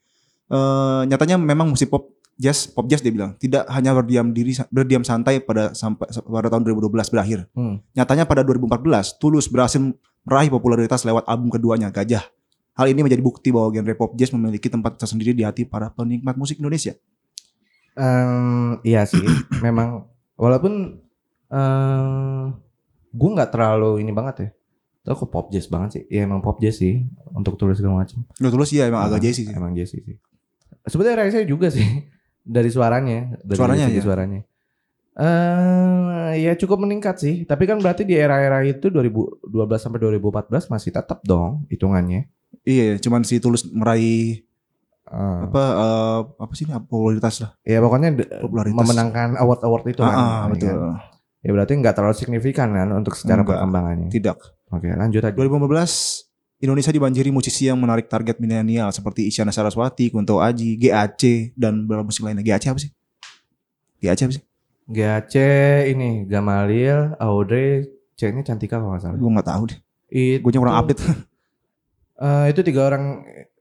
[0.52, 5.02] Eh nyatanya memang musik pop jazz, pop jazz dia bilang tidak hanya berdiam diri berdiam
[5.08, 7.40] santai pada sampai pada tahun 2012 berakhir.
[7.56, 7.80] Hmm.
[7.96, 9.80] Nyatanya pada 2014 Tulus berhasil
[10.24, 12.24] meraih popularitas lewat album keduanya Gajah.
[12.74, 16.34] Hal ini menjadi bukti bahwa genre pop jazz memiliki tempat tersendiri di hati para penikmat
[16.34, 16.98] musik Indonesia.
[17.94, 19.22] Em, iya sih,
[19.66, 20.98] memang walaupun
[21.54, 22.46] eh
[23.14, 24.50] gue nggak terlalu ini banget ya.
[25.04, 26.04] Tuh kok pop jazz banget sih.
[26.10, 27.06] Ya emang pop jazz sih
[27.36, 28.26] untuk tulis segala macam.
[28.42, 29.54] Loh, Tulus ya emang agak jazzy sih.
[29.54, 30.16] Emang jazzy sih.
[30.88, 31.86] Sebetulnya Raisa juga sih
[32.58, 34.02] dari suaranya, dari Suaranya, ya?
[34.02, 34.42] suaranya.
[35.14, 39.46] Eh ya cukup meningkat sih, tapi kan berarti di era-era itu 2012
[39.78, 42.26] sampai 2014 masih tetap dong hitungannya.
[42.66, 44.42] Iya, cuman si Tulus meraih
[45.14, 47.52] Eh, apa eh, apa sih ini popularitas lah.
[47.62, 48.74] ya pokoknya Popularitas.
[48.82, 50.10] memenangkan award-award itu kan.
[50.10, 50.74] Ah, ah, ya betul.
[50.74, 50.94] kan?
[51.44, 53.62] Ya berarti nggak terlalu signifikan kan untuk secara Enggak.
[53.62, 54.10] perkembangannya.
[54.10, 54.38] Tidak.
[54.74, 55.36] Oke, lanjut aja.
[55.38, 56.26] 2015
[56.64, 62.08] Indonesia dibanjiri musisi yang menarik target milenial seperti Isyana Saraswati, Kunto Aji, GAC dan beberapa
[62.10, 62.42] musik lainnya.
[62.42, 62.90] GAC apa sih?
[64.02, 64.44] GAC apa sih?
[64.90, 65.36] GAC
[65.88, 69.18] ini Gamalil, Audrey, C-nya Cantika kalau nggak salah.
[69.18, 69.80] Gue nggak tahu deh.
[70.14, 71.02] Itu, Gue kurang update.
[72.20, 73.04] eh, itu tiga orang,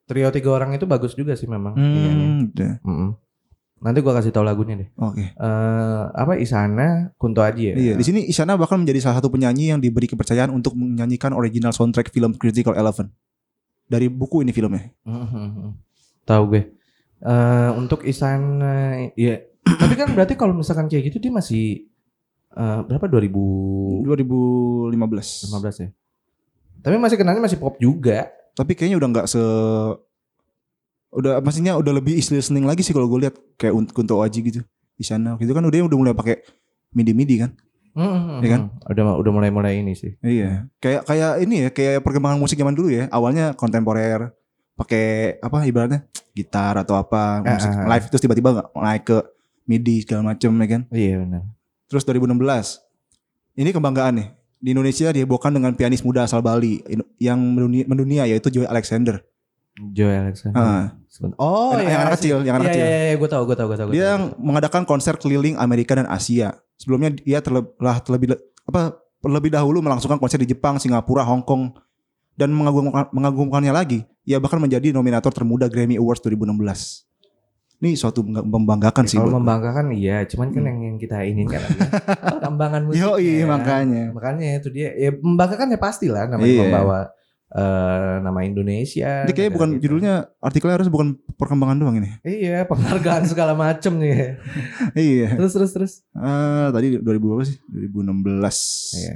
[0.04, 1.72] trio tiga orang itu bagus juga sih memang.
[1.78, 2.74] Hmm, udah.
[2.84, 3.10] Mm-mm.
[3.82, 4.88] Nanti gua kasih tahu lagunya deh.
[4.94, 5.34] Oke.
[5.34, 7.74] Eh apa Isana, Kunto Aji ya?
[7.74, 11.74] Iya, di sini Isyana bahkan menjadi salah satu penyanyi yang diberi kepercayaan untuk menyanyikan original
[11.74, 13.10] soundtrack film Critical Eleven.
[13.90, 14.86] Dari buku ini filmnya.
[15.02, 15.74] Mhm.
[16.22, 16.62] Tahu gue.
[17.26, 19.42] Eh untuk Isana, ya.
[19.78, 21.86] Tapi kan berarti kalau misalkan kayak gitu dia masih
[22.52, 24.04] eh, berapa 2015
[24.92, 25.82] 2015.
[25.82, 25.88] ya?
[26.82, 28.26] Tapi masih kenalnya masih pop juga.
[28.52, 29.42] Tapi kayaknya udah nggak se
[31.12, 34.40] udah maksudnya udah lebih easy listening lagi sih kalau gue lihat kayak Un- Kunto Aji
[34.42, 34.60] gitu.
[34.96, 36.40] Isyana gitu kan udah udah mulai pakai
[36.92, 37.52] midi-midi kan.
[37.92, 38.40] Mhm.
[38.40, 38.60] Iya kan?
[38.88, 40.16] Udah udah mulai-mulai ini sih.
[40.20, 40.68] Iya.
[40.80, 43.04] Kayak kayak ini ya, kayak perkembangan musik zaman dulu ya.
[43.12, 44.32] Awalnya kontemporer,
[44.72, 47.84] pakai apa ibaratnya gitar atau apa Ah, musik ah.
[47.86, 49.16] live terus tiba-tiba nggak naik ke
[49.64, 50.82] MIDI segala macem ya kan.
[50.90, 51.42] Iya benar.
[51.86, 52.82] Terus 2016.
[53.52, 54.28] Ini kebanggaan nih.
[54.62, 56.80] Di Indonesia dihebohkan dengan pianis muda asal Bali
[57.18, 59.20] yang mendunia, mendunia yaitu Joy Alexander.
[59.74, 60.94] Joy Alexander.
[61.10, 61.36] Sebentar.
[61.36, 62.84] Oh, yang, iya, yang anak kecil, yang anak Iya kecil.
[62.86, 63.88] iya iya, gue tahu gue tahu gue tahu.
[63.90, 64.10] gua Dia tahu.
[64.12, 66.56] yang mengadakan konser keliling Amerika dan Asia.
[66.78, 71.74] Sebelumnya dia telah terlebih apa terlebih dahulu melangsungkan konser di Jepang, Singapura, Hong Kong
[72.34, 77.04] dan mengagumkan, mengagumkannya lagi, ia bahkan menjadi nominator termuda Grammy Awards 2016.
[77.82, 79.18] Ini suatu membanggakan Ya, sih.
[79.18, 80.68] kalau buat- membanggakan iya, cuman kan Hmm.
[80.70, 81.90] yang, yang kita inginkan adalah
[82.38, 82.96] perkembangan musik.
[82.96, 84.04] Yo iya makanya.
[84.10, 86.62] Makanya itu dia ya membanggakan ya pastilah namanya Iya.
[86.64, 87.00] membawa
[87.52, 89.26] eh, nama Indonesia.
[89.26, 89.82] Ini kayaknya negara bukan kita.
[89.82, 92.08] judulnya artikelnya harus bukan perkembangan doang ini.
[92.22, 94.40] Iya, penghargaan segala macem nih.
[94.96, 95.36] iya.
[95.36, 95.92] Terus terus terus.
[96.12, 97.60] Eh, tadi 2000 berapa sih?
[97.68, 98.56] 2016.
[98.96, 99.14] Iya.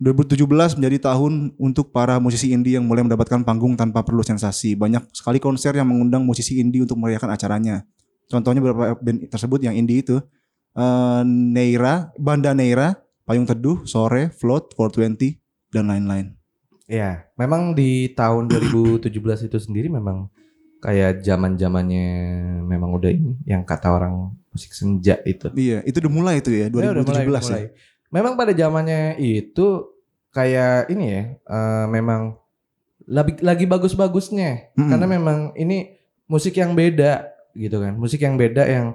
[0.00, 4.72] 2017 menjadi tahun untuk para musisi indie yang mulai mendapatkan panggung tanpa perlu sensasi.
[4.72, 7.84] Banyak sekali konser yang mengundang musisi indie untuk merayakan acaranya.
[8.32, 10.16] Contohnya beberapa band tersebut yang indie itu
[10.72, 12.96] eh, Neira, Banda Neira,
[13.28, 15.36] Payung Teduh, Sore, Float, 420
[15.68, 16.32] dan lain-lain.
[16.90, 19.04] Iya, memang di tahun 2017
[19.46, 20.26] itu sendiri memang
[20.80, 22.08] kayak zaman-zamannya
[22.64, 25.52] memang udah ini yang kata orang musik senja itu.
[25.54, 27.40] Iya, itu udah mulai itu ya Ya, udah 2017 mulai, ya.
[27.44, 27.64] mulai.
[28.10, 29.86] Memang pada zamannya itu
[30.30, 32.34] kayak ini ya, eh, memang
[33.06, 34.86] lagi lagi bagus-bagusnya Mm-mm.
[34.86, 38.86] karena memang ini musik yang beda gitu kan, musik yang beda yang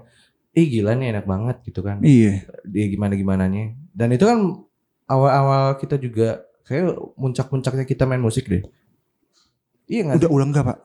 [0.51, 2.47] ih gila nih enak banget gitu kan, Iya.
[2.63, 3.75] dia gimana gimananya.
[3.91, 4.39] Dan itu kan
[5.05, 8.63] awal-awal kita juga kayak muncak-muncaknya kita main musik deh.
[9.85, 10.17] Iya nggak?
[10.17, 10.77] Udah udah enggak, Pak.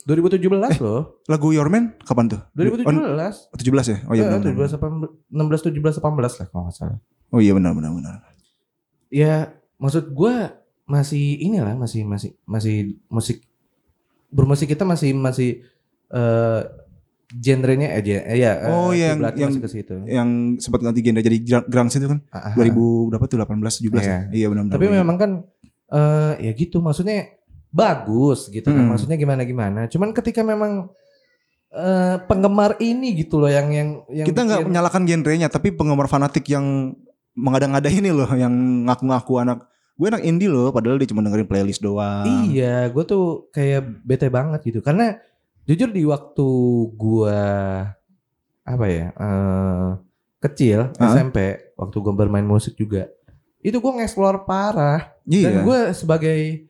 [0.00, 2.40] 2017 loh, Lagu Your Man kapan tuh?
[2.56, 3.52] 2017.
[3.52, 3.98] 17 ya?
[4.08, 4.40] Oh iya Eh, benar.
[4.40, 4.68] benar.
[4.72, 6.98] 17 18 16 17 18 lah kalau nggak salah.
[7.30, 8.14] Oh iya benar benar benar.
[9.08, 10.54] ya maksud gua
[10.84, 12.76] masih inilah masih masih masih
[13.06, 13.42] musik
[14.28, 15.62] bermusik kita masih masih
[16.08, 16.60] eh
[17.32, 20.28] genrenya aja eh, ya eh, Oh, yang- kiblatnya yang- masih ke situ Yang
[20.60, 22.74] sempat ganti genre jadi grunge itu kan Ah, ah, 2000
[23.06, 24.02] berapa tuh 18 17 Iya.
[24.02, 24.18] ya?
[24.32, 24.74] Iya benar benar.
[24.74, 24.98] tapi benar.
[25.00, 25.30] memang kan
[25.88, 27.34] eh ya gitu maksudnya
[27.70, 28.90] bagus gitu kan Hmm.
[28.90, 30.90] maksudnya gimana gimana cuman ketika memang
[31.68, 36.42] eh penggemar ini gitu loh yang yang yang kita nggak menyalahkan genrenya tapi penggemar fanatik
[36.44, 36.98] yang
[37.34, 38.52] mengada-ngada ini loh yang
[38.86, 39.58] ngaku-ngaku anak
[40.00, 42.24] gue anak indie loh padahal dia cuma dengerin playlist doang.
[42.48, 44.80] Iya, gue tuh kayak bete banget gitu.
[44.80, 45.12] Karena
[45.68, 46.48] jujur di waktu
[46.96, 47.42] gua
[48.64, 49.88] apa ya eh
[50.40, 51.12] kecil Hah?
[51.12, 53.12] SMP, waktu gue bermain musik juga,
[53.60, 55.12] itu gue ngeksplor parah.
[55.28, 55.52] Iya.
[55.52, 56.64] Dan gue sebagai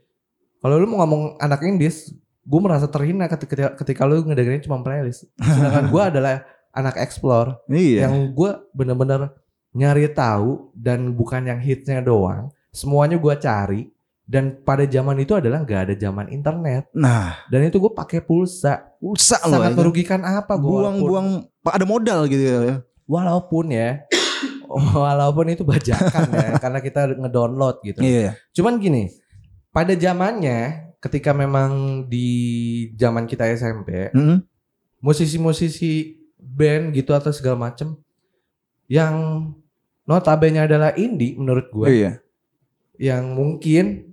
[0.59, 2.11] kalau lu mau ngomong anak indis,
[2.43, 5.31] gue merasa terhina ketika ketika lu ngedengerin cuma playlist.
[5.39, 6.43] Sedangkan gue adalah
[6.75, 8.07] anak explore iya.
[8.07, 9.31] yang gue bener-bener
[9.73, 12.51] nyari tahu dan bukan yang hitsnya doang.
[12.71, 13.83] Semuanya gue cari
[14.25, 18.95] dan pada zaman itu adalah nggak ada zaman internet Nah, dan itu gue pakai pulsa
[18.97, 19.59] usah loh.
[19.59, 19.79] sangat aja.
[19.79, 21.29] merugikan apa gue Buang-buang
[21.61, 22.79] Pak ada modal gitu ya.
[23.05, 24.07] walaupun ya
[24.95, 28.39] walaupun itu bajakan ya karena kita ngedownload gitu Iya.
[28.55, 29.11] cuman gini
[29.71, 30.59] pada zamannya
[31.03, 31.71] ketika memang
[32.07, 32.29] di
[32.95, 34.47] zaman kita SMP Mm-mm.
[35.01, 37.99] musisi-musisi band gitu atau segala macem
[38.91, 39.15] yang
[40.03, 42.13] notabene adalah indie menurut gue Iya.
[42.99, 44.11] yang mungkin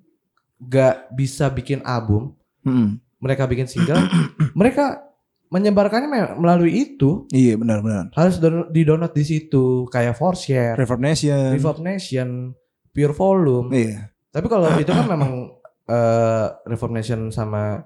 [0.59, 3.01] gak bisa bikin album Mm-mm.
[3.17, 3.97] mereka bikin single
[4.53, 5.01] mereka
[5.47, 8.11] menyebarkannya me- melalui itu Iya benar-benar.
[8.11, 11.51] harus down- di-download di situ kayak Forshare, Reverb Nation.
[11.51, 12.51] Reverb Nation,
[12.91, 13.69] Pure Volume.
[13.71, 14.11] Iya.
[14.27, 15.31] Tapi kalau itu kan memang
[15.87, 17.79] eh Reverb Nation sama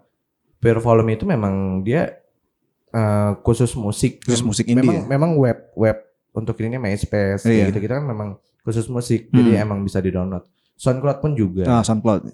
[0.57, 2.17] Pure Volume itu memang dia
[2.89, 4.25] eh, khusus musik.
[4.25, 5.03] Khusus musik indie Memang ya?
[5.07, 5.97] memang web web
[6.31, 7.67] untuk ininya MySpace Iya.
[7.67, 8.29] gitu kita kan memang
[8.61, 9.27] khusus musik.
[9.27, 9.37] Hmm.
[9.37, 10.45] Jadi emang bisa di-download.
[10.75, 11.63] SoundCloud pun juga.
[11.63, 12.31] Nah, SoundCloud.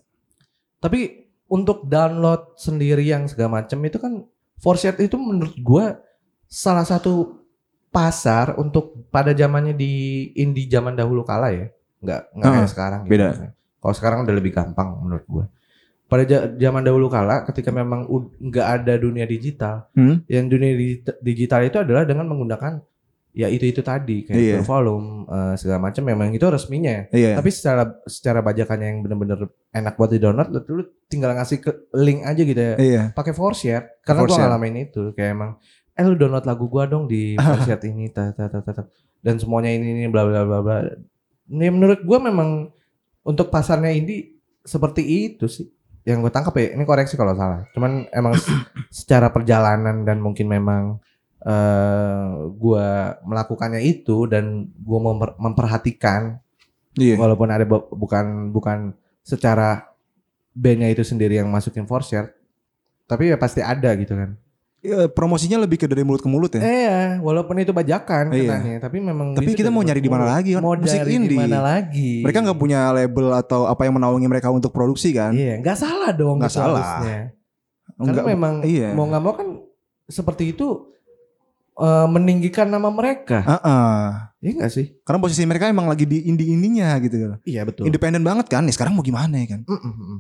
[0.78, 1.00] Tapi
[1.48, 4.14] untuk download sendiri yang segala macam itu kan
[4.58, 6.02] Forshare itu menurut gua
[6.44, 7.46] salah satu
[7.88, 9.92] pasar untuk pada zamannya di
[10.34, 11.68] indie zaman dahulu kala ya.
[11.98, 13.12] Nggak nggak Ah, kayak sekarang gitu.
[13.14, 13.28] beda.
[13.78, 15.46] Kalau sekarang udah lebih gampang menurut gua.
[16.08, 18.08] Pada zaman dahulu kala ketika memang
[18.40, 20.24] nggak ada dunia digital, Hmm?
[20.26, 22.80] yang dunia digit- digital itu adalah dengan menggunakan
[23.38, 24.66] ya itu itu tadi kayak.
[24.66, 27.06] Pure volume eh, segala macam memang itu resminya.
[27.14, 27.38] Iya.
[27.38, 31.72] Tapi secara secara bajakannya yang bener-bener enak buat di download, lu, lu tinggal ngasih ke
[31.94, 32.76] link aja gitu ya.
[32.82, 33.04] Iya.
[33.14, 34.50] Pakai Forshare karena gua Forshare.
[34.50, 35.52] ngalamin itu kayak emang
[35.94, 38.84] eh lu download lagu gua dong di Forshare ini ta, ta, ta, ta, ta.
[39.22, 40.76] dan semuanya ini ini bla bla bla bla.
[41.48, 42.74] Ini menurut gua memang
[43.22, 44.34] untuk pasarnya indie
[44.66, 45.70] seperti itu sih.
[46.08, 47.68] Yang gue tangkap ya, ini koreksi kalau salah.
[47.76, 51.04] Cuman emang se- secara perjalanan dan mungkin memang
[51.40, 52.88] eh gua
[53.22, 54.46] melakukannya itu dan
[54.78, 56.42] gua memper- memperhatikan
[56.94, 57.14] Iya.
[57.16, 59.86] walaupun ada bu- bukan bukan secara
[60.52, 62.34] bandnya itu sendiri yang masukin Forshare
[63.06, 64.34] tapi ya pasti ada gitu kan
[64.78, 66.62] Iya, promosinya lebih ke dari mulut ke mulut ya.
[66.62, 68.46] eh ya walaupun itu bajakan Iya.
[68.52, 70.62] katanya tapi memang Tapi kita dari mau nyari di mana lagi kan?
[70.64, 71.38] mau Musik di indie.
[71.38, 75.34] mana lagi Mereka nggak punya label atau apa yang menaungi mereka untuk produksi kan?
[75.34, 76.82] iya nggak salah dong Nggak gitu salah.
[76.98, 77.20] harusnya.
[77.96, 78.90] Enggak, karena memang iya.
[78.92, 79.48] mau nggak mau kan
[80.04, 80.94] seperti itu
[81.78, 83.42] eh, meninggikan nama mereka.
[83.42, 84.28] Heeh.
[84.38, 84.86] Iya gak sih?
[85.02, 87.18] Karena posisi mereka emang lagi di indie-indinya gitu.
[87.42, 87.90] Iya betul.
[87.90, 88.62] Independen banget kan.
[88.62, 89.66] Nih sekarang mau gimana ya kan?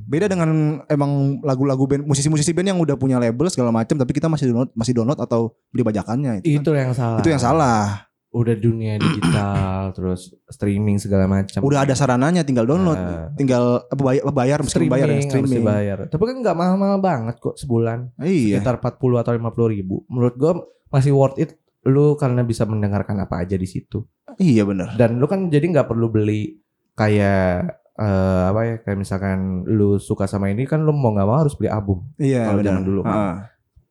[0.10, 4.26] Beda dengan emang lagu-lagu band musisi-musisi band yang udah punya label segala macam tapi kita
[4.26, 6.58] masih download masih download atau beli bajakannya itu.
[6.58, 6.62] kan.
[6.66, 7.20] Itu yang salah.
[7.22, 8.07] Itu yang salah.
[8.28, 11.63] Udah dunia digital, terus streaming segala macam.
[11.63, 15.63] Udah ada sarananya tinggal download, Nah, tinggal apa bayar, bayar streaming, bayar ya streaming.
[15.63, 15.97] dibayar.
[16.11, 18.11] Tapi kan nggak mahal-mahal banget kok sebulan.
[18.19, 18.59] Iya.
[18.59, 20.03] Sekitar 40 atau 50 ribu.
[20.11, 20.51] Menurut gua
[20.88, 21.55] masih worth it
[21.88, 24.03] lu karena bisa mendengarkan apa aja di situ.
[24.38, 24.99] Iya benar.
[24.99, 26.59] Dan lu kan jadi nggak perlu beli
[26.99, 27.63] kayak
[27.95, 31.55] eh, apa ya kayak misalkan lu suka sama ini kan lu mau nggak mau harus
[31.55, 32.11] beli album.
[32.19, 33.15] Iya Kalau zaman dulu kan.
[33.15, 33.36] Heeh.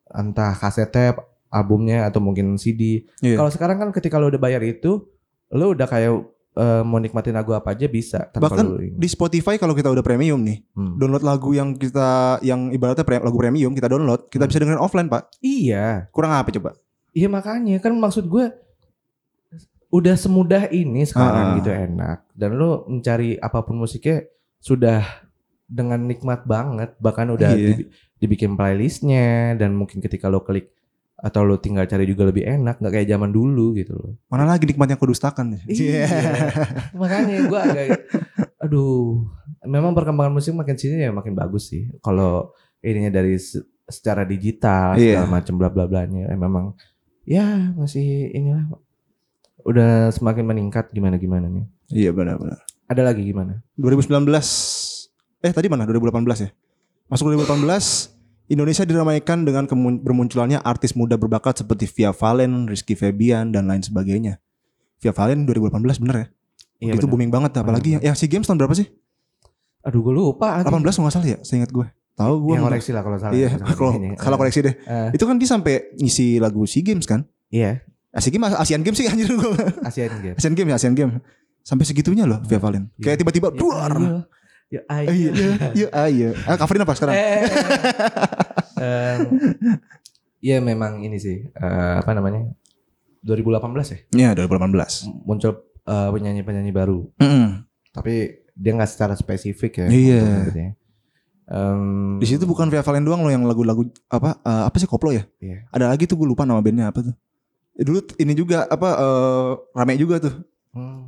[0.07, 1.19] Entah kasetnya,
[1.49, 3.07] albumnya atau mungkin CD.
[3.19, 3.35] Iya.
[3.35, 5.05] Kalau sekarang kan ketika lu udah bayar itu,
[5.49, 6.11] lu udah kayak
[6.53, 8.25] eh, mau nikmatin lagu apa aja bisa.
[8.27, 8.77] tanpa Bahkan lu.
[8.91, 10.97] Di Spotify kalau kita udah premium nih, Hmm.
[10.97, 14.49] download lagu yang kita yang ibaratnya pre- lagu premium kita download, kita Hmm.
[14.49, 15.37] bisa dengerin offline, Pak.
[15.37, 16.73] Iya, Kurang apa coba?
[17.11, 18.49] iya makanya kan maksud gue
[19.87, 21.55] udah semudah ini sekarang Ah.
[21.55, 22.17] gitu enak.
[22.33, 24.27] Dan lu mencari apa pun musiknya
[24.57, 25.05] sudah
[25.63, 26.97] dengan nikmat banget.
[26.97, 27.67] Bahkan udah Iya.
[27.73, 27.87] dibi-
[28.17, 30.73] dibikin playlistnya dan mungkin ketika lo klik
[31.17, 34.13] atau lo tinggal cari juga lebih enak, nggak kayak zaman dulu gitu loh.
[34.29, 35.57] Mana lagi nikmatnya kudustakan.
[35.65, 36.05] Iya.
[37.01, 37.85] Makanya gue agak,
[38.61, 39.25] aduh,
[39.65, 41.89] memang perkembangan musik makin sini ya makin bagus sih.
[41.99, 45.25] Kalau ininya dari se- secara digital Iya.
[45.25, 46.77] segala macam bla bla blanya, eh, memang
[47.25, 48.69] ya masih inilah
[49.65, 51.65] udah semakin meningkat gimana gimana nih.
[51.91, 52.61] Iya benar-benar.
[52.87, 53.65] Ada lagi gimana?
[53.75, 54.31] 2019
[55.37, 56.49] eh tadi mana 2018 ya
[57.07, 58.16] masuk 2018
[58.47, 59.67] Indonesia diramaikan dengan
[59.99, 64.39] bermunculannya artis muda berbakat seperti Via Valen, Rizky Febian dan lain sebagainya.
[64.97, 66.27] Via Valen 2018 bener ya?
[66.77, 68.87] Iya itu booming banget apalagi yang, yang SEA Games tahun berapa sih?
[69.83, 70.61] Aduh gue lupa.
[70.61, 70.69] lagi.
[70.69, 71.37] 18 nggak salah ya?
[71.41, 71.87] Seingat gue.
[72.15, 72.53] Tahu gue.
[72.55, 73.33] Yang koreksi lah kalau salah.
[73.33, 74.75] Iya, Misalkan kalau kalau Eh, koreksi deh.
[74.79, 77.25] eh, Itu kan dia sampai ngisi lagu SEA Games kan?
[77.49, 77.81] Iya,
[78.17, 79.53] Asian Games Asian Games sih anjir gue.
[79.83, 80.37] Asian Games.
[80.37, 81.19] Asian Games ya, Asian Games.
[81.61, 82.87] Sampai segitunya loh Via Valen.
[82.95, 83.03] Iya.
[83.03, 84.23] Kayak tiba-tiba Ya,
[84.69, 84.83] duar.
[84.89, 85.07] ayo.
[85.07, 85.29] Ya, ayo.
[85.31, 86.29] Iya, iya, iya.
[86.43, 87.15] Ah, coverin apa sekarang?
[87.15, 87.41] Eh,
[88.77, 89.19] em,
[90.39, 92.45] ya memang ini sih eh, apa namanya
[93.19, 93.57] 2018
[93.87, 95.07] ya Iya, 2018.
[95.23, 95.51] muncul
[95.81, 97.63] eh, penyanyi-penyanyi baru Mm-mm.
[97.89, 98.13] tapi
[98.53, 100.19] dia nggak secara spesifik ya Iya.
[100.19, 100.69] untuk nyebutnya.
[101.47, 101.81] Em,
[102.19, 105.23] Di situ bukan Via Valen doang loh yang lagu-lagu apa eh, apa sih koplo ya?
[105.37, 105.63] Iya.
[105.69, 107.15] Ada lagi tuh gue lupa nama bandnya apa tuh.
[107.73, 110.33] Eh, Dulu ini juga apa eh, rame juga tuh
[110.73, 111.01] hmm,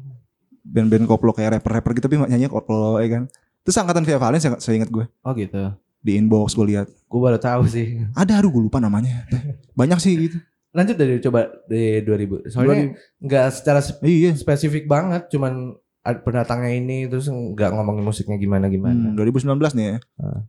[0.64, 3.24] band-band koplo kayak rapper-rapper gitu tapi nyanyi koplo ya kan.
[3.70, 7.20] Terus angkatan Via Valen saya, saya ingat gue oh gitu di inbox gue lihat gue
[7.22, 9.30] baru tahu sih ada aduh gue lupa namanya.
[9.74, 10.42] Banyak sih gitu.
[10.70, 14.34] lanjut dari coba di 2000 soalnya nggak secara sp- Iya.
[14.34, 19.98] spesifik banget cuman pendatangnya ini terus nggak ngomongin musiknya gimana gimana Hmm, 2019 nih ya.
[20.18, 20.42] Ah.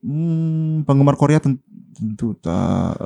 [0.00, 1.60] Hmm, penggemar Korea ten-
[1.92, 2.96] tentu tak.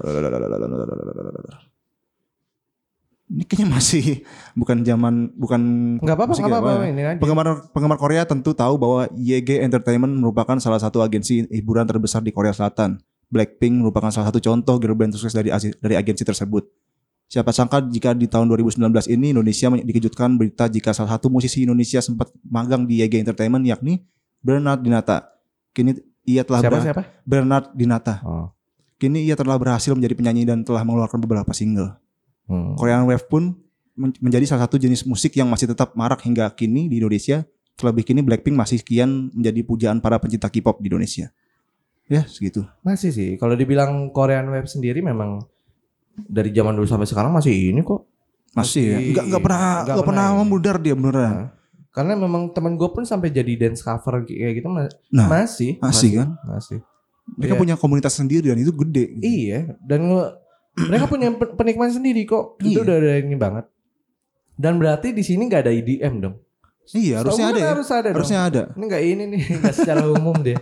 [3.31, 4.27] Ini kayaknya masih
[4.61, 5.61] bukan zaman bukan
[6.03, 7.13] nggak apa-apa nggak ya, apa-apa apa ya?
[7.23, 12.35] Penggemar penggemar Korea tentu tahu bahwa YG Entertainment merupakan salah satu agensi hiburan terbesar di
[12.35, 12.99] Korea Selatan.
[13.31, 16.67] Blackpink merupakan salah satu contoh girl band sukses dari dari agensi tersebut.
[17.31, 18.83] Siapa sangka jika di tahun 2019
[19.15, 24.03] ini Indonesia dikejutkan berita jika salah satu musisi Indonesia sempat magang di YG Entertainment yakni
[24.43, 25.31] Bernard Dinata.
[25.71, 25.95] Kini
[26.27, 28.19] ia telah siapa siapa Bernard Dinata.
[28.27, 28.51] oh
[29.01, 31.97] Kini ia telah berhasil menjadi penyanyi dan telah mengeluarkan beberapa single.
[32.51, 32.75] Hmm.
[32.75, 33.55] Korean Wave pun
[33.95, 37.47] men- menjadi salah satu jenis musik yang masih tetap marak hingga kini di Indonesia.
[37.73, 41.33] Terlebih kini Blackpink masih kian menjadi pujaan para pencinta K-pop di Indonesia.
[42.05, 42.67] Ya, segitu.
[42.83, 43.39] Masih sih.
[43.39, 45.47] Kalau dibilang Korean Web sendiri memang
[46.19, 48.05] dari zaman dulu sampai sekarang masih ini kok.
[48.53, 48.97] Masih ya.
[48.99, 51.33] Masih- Enggak enggak pernah nggak enggak pernah pernah memudar dia beneran.
[51.33, 51.49] Nah,
[51.91, 54.87] Karena memang teman gue pun sampai jadi dance cover kayak gitu Nah,
[55.27, 55.75] masih.
[55.79, 56.29] masih kan?
[56.45, 56.79] Masih.
[57.35, 57.61] Mereka Iya.
[57.63, 59.05] punya komunitas sendiri dan itu gede.
[59.17, 59.23] gitu.
[59.23, 59.75] Iya.
[59.81, 60.01] Dan
[60.77, 62.59] mereka punya pe- penikmat sendiri kok.
[62.59, 62.85] Itu Iya.
[62.85, 63.65] udah ada ini banget.
[64.55, 66.37] Dan berarti di sini nggak ada IDM dong.
[66.91, 67.69] Iya, harusnya ada ya.
[67.71, 68.17] Harus ada dong.
[68.17, 68.63] Harusnya ada.
[68.71, 70.59] Ini nggak ini nih, nggak secara umum deh.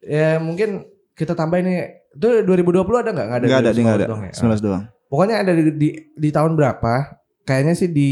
[0.00, 1.74] Ya mungkin kita tambah ini.
[2.12, 3.26] Itu 2020 ada nggak?
[3.26, 3.46] Nggak ada.
[3.46, 4.06] Enggak ada, dia enggak ada.
[4.06, 4.32] 2019 doang ya?
[4.32, 4.84] 19 doang.
[5.06, 6.92] Pokoknya ada di, di, di tahun berapa?
[7.42, 8.10] Kayaknya sih di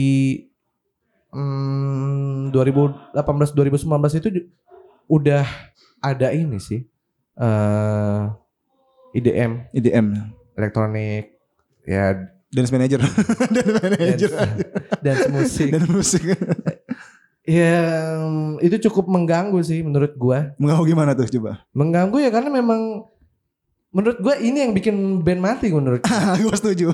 [1.30, 3.14] hmm, 2018
[3.50, 4.28] 2019 itu
[5.06, 5.44] udah
[6.00, 6.80] ada ini sih.
[7.34, 8.22] eh
[9.12, 10.06] IDM, IDM.
[10.54, 11.34] Elektronik,
[11.82, 13.02] ya Dance manager.
[13.54, 14.30] Dance manager.
[15.02, 15.68] dance, dance musik.
[15.74, 16.22] Dan musik.
[17.44, 17.74] Ya
[18.62, 20.54] itu cukup mengganggu sih menurut gua.
[20.56, 21.66] Mengganggu gimana tuh coba?
[21.74, 23.10] Mengganggu ya karena memang
[23.90, 26.90] menurut gua ini yang bikin band mati menurut gue setuju.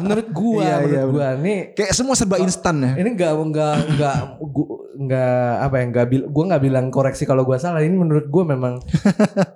[0.00, 2.92] menurut gua Iya, menurut iya, gua nih Kayak semua serba instan ya.
[3.00, 5.32] ini enggak enggak enggak gua enggak
[5.64, 8.84] apa ya enggak bil, gua enggak bilang koreksi kalau gua salah ini menurut gua memang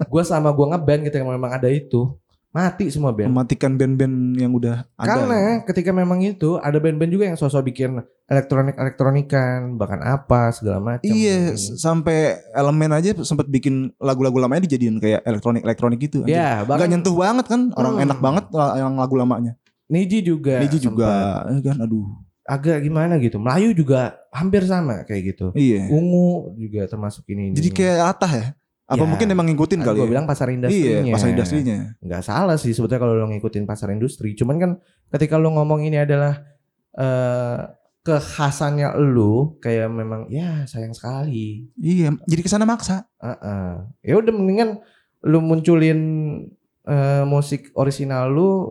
[0.09, 2.16] gua sama gua ngeband gitu yang memang ada itu
[2.51, 3.28] mati semua band.
[3.28, 5.07] Mematikan band-band yang udah ada.
[5.07, 10.80] Karena ketika memang itu ada band-band juga yang sosok bikin elektronik elektronikan bahkan apa segala
[10.80, 11.05] macam.
[11.05, 16.24] Iya, sampai elemen aja sempat bikin lagu-lagu lamanya dijadiin kayak elektronik elektronik gitu.
[16.24, 18.05] Ya, Nggak bahkan nyentuh banget kan, orang Hmm.
[18.09, 19.53] enak banget yang lagu lamanya.
[19.86, 20.59] Niji juga.
[20.59, 22.09] Niji juga, eh kan, aduh.
[22.47, 23.42] agak gimana gitu.
[23.42, 25.47] Melayu juga hampir sama kayak gitu.
[25.55, 25.90] Iya.
[25.90, 27.51] Ungu juga termasuk ini.
[27.55, 28.47] Jadi kayak latah ya?
[28.87, 30.12] Apa Ya, mungkin emang ngikutin kali gue ya?
[30.14, 31.03] bilang pasar industrinya.
[31.03, 31.78] Iya, pasar industrinya.
[31.99, 34.39] nggak salah sih sebetulnya kalau lo ngikutin pasar industri.
[34.39, 34.70] Cuman kan
[35.11, 36.39] ketika lo ngomong ini adalah
[36.95, 37.61] eh
[38.07, 41.66] kekhasannya lu kayak memang ya sayang sekali.
[41.74, 43.11] Iya, jadi ke sana maksa.
[43.18, 43.91] Heeh.
[44.07, 44.78] Ya udah mendingan
[45.26, 45.99] lu munculin
[46.87, 48.70] eh, musik orisinal lu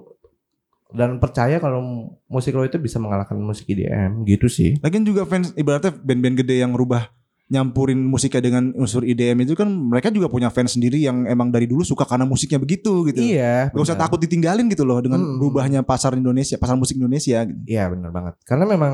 [0.96, 4.80] dan percaya kalau musik lo itu bisa mengalahkan musik IDM gitu sih.
[4.80, 7.12] Lagian juga fans ibaratnya band-band gede yang rubah
[7.46, 11.70] nyampurin musiknya dengan unsur IDM itu kan mereka juga punya fans sendiri yang emang dari
[11.70, 13.22] dulu suka karena musiknya begitu gitu.
[13.22, 13.70] Iya.
[13.70, 15.38] Gak usah takut ditinggalin gitu loh dengan Hmm.
[15.38, 17.46] berubahnya pasar Indonesia, pasar musik Indonesia.
[17.46, 17.60] Gitu.
[17.70, 18.34] Iya benar banget.
[18.50, 18.94] Karena memang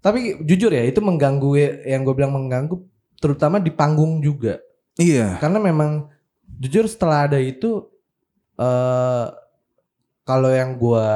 [0.00, 1.50] tapi jujur ya itu mengganggu
[1.84, 2.80] yang gue bilang mengganggu
[3.20, 4.56] terutama di panggung juga.
[4.96, 5.36] Iya.
[5.36, 6.08] Karena memang
[6.58, 7.86] jujur setelah ada itu
[8.56, 9.26] eh
[10.22, 11.08] kalau yang gua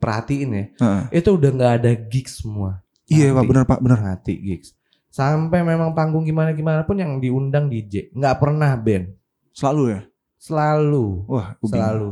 [0.00, 1.22] perhatiin ya, Heeh.
[1.22, 2.80] itu udah nggak ada gigs semua.
[3.06, 3.98] Iya pak benar pak benar.
[4.00, 4.72] Mati gigs.
[5.12, 9.12] Sampai memang panggung gimana gimana pun yang diundang DJ, nggak pernah band.
[9.52, 10.00] Selalu ya.
[10.40, 11.70] Selalu, Wah gua bingung.
[11.70, 12.10] selalu.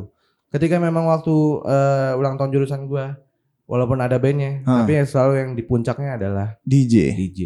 [0.53, 1.35] Ketika memang waktu
[1.65, 3.17] eh, ulang tahun jurusan gua,
[3.65, 4.85] walaupun ada bandnya, Hah.
[4.85, 7.17] tapi yang selalu yang di puncaknya adalah DJ.
[7.17, 7.41] DJ.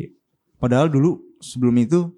[0.58, 2.10] Padahal dulu sebelum itu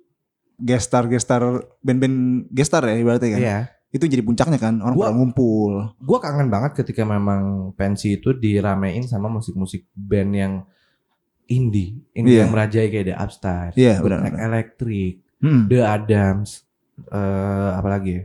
[0.57, 1.45] gestar gestar
[1.79, 3.41] band-band gestar ya ibaratnya kan.
[3.43, 3.59] Iya.
[3.93, 5.73] Itu jadi puncaknya kan orang Gua- pada ngumpul.
[5.95, 10.53] gue kangen banget ketika memang pensi itu diramein sama musik-musik band yang
[11.47, 12.41] indie, indie Iya.
[12.45, 14.47] yang merajai kayak The Upstart, Iya, Good benar, Night benar.
[14.49, 15.63] Electric, Hmm.
[15.67, 16.65] The Adams,
[17.07, 18.23] eh apa lagi ya?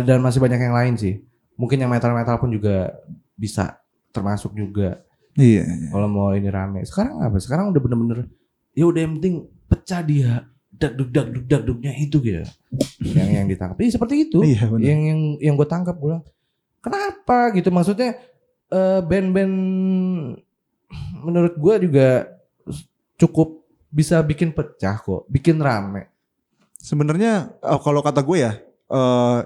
[0.00, 1.18] Dan masih banyak yang lain sih.
[1.54, 2.94] Mungkin yang metal-metal pun juga
[3.34, 3.78] bisa
[4.08, 5.02] termasuk juga
[5.34, 5.66] Iya.
[5.88, 6.82] kalau mau ini rame.
[6.82, 7.36] Sekarang apa?
[7.36, 8.18] Sekarang udah bener-bener
[8.72, 9.34] ya udah yang penting
[9.64, 12.46] pecah dia dak duk dak duk dak duknya itu gitu.
[13.02, 13.74] yang yang ditangkap.
[13.76, 14.82] Iya seperti itu Iya benar.
[14.86, 16.16] yang yang yang gue tangkap gue
[16.78, 18.14] kenapa gitu maksudnya
[18.68, 19.54] eh, band-band
[21.18, 22.37] menurut gue juga
[23.18, 26.08] cukup bisa bikin pecah kok bikin rame
[26.74, 28.52] Sebenarnya eh, kalau kata gue ya
[28.88, 29.38] eh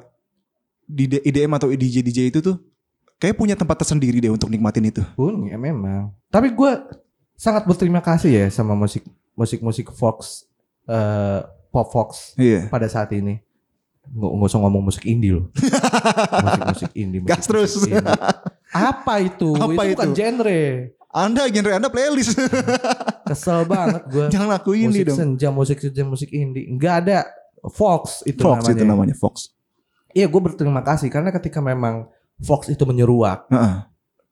[0.84, 2.60] di IDM atau DJ DJ itu tuh
[3.16, 5.00] kayak punya tempat tersendiri deh untuk nikmatin itu.
[5.14, 6.72] pun ya memang tapi gue
[7.32, 9.00] sangat berterima kasih ya sama musik
[9.32, 10.44] musik musik Fox
[10.84, 12.68] eh, pop Fox Iya.
[12.68, 13.40] pada saat ini
[14.04, 15.46] nggak nggak usah ngomong musik indie loh
[16.44, 17.72] musik musik indie musik, Gas terus.
[17.80, 17.96] indie.
[18.68, 20.16] apa itu Apa itu bukan itu?
[20.18, 20.62] genre
[21.12, 22.34] Anda genre Anda playlist.
[23.22, 25.16] kesel banget gue Jangan aku ini musik dong.
[25.16, 26.66] senja, musik senja, musik indie.
[26.68, 27.18] Nggak ada
[27.68, 28.74] Fox itu Fox namanya.
[28.74, 29.34] itu namanya Fox.
[30.10, 32.08] Iya, gue berterima kasih karena ketika memang
[32.38, 33.74] Fox itu menyeruak Heeh.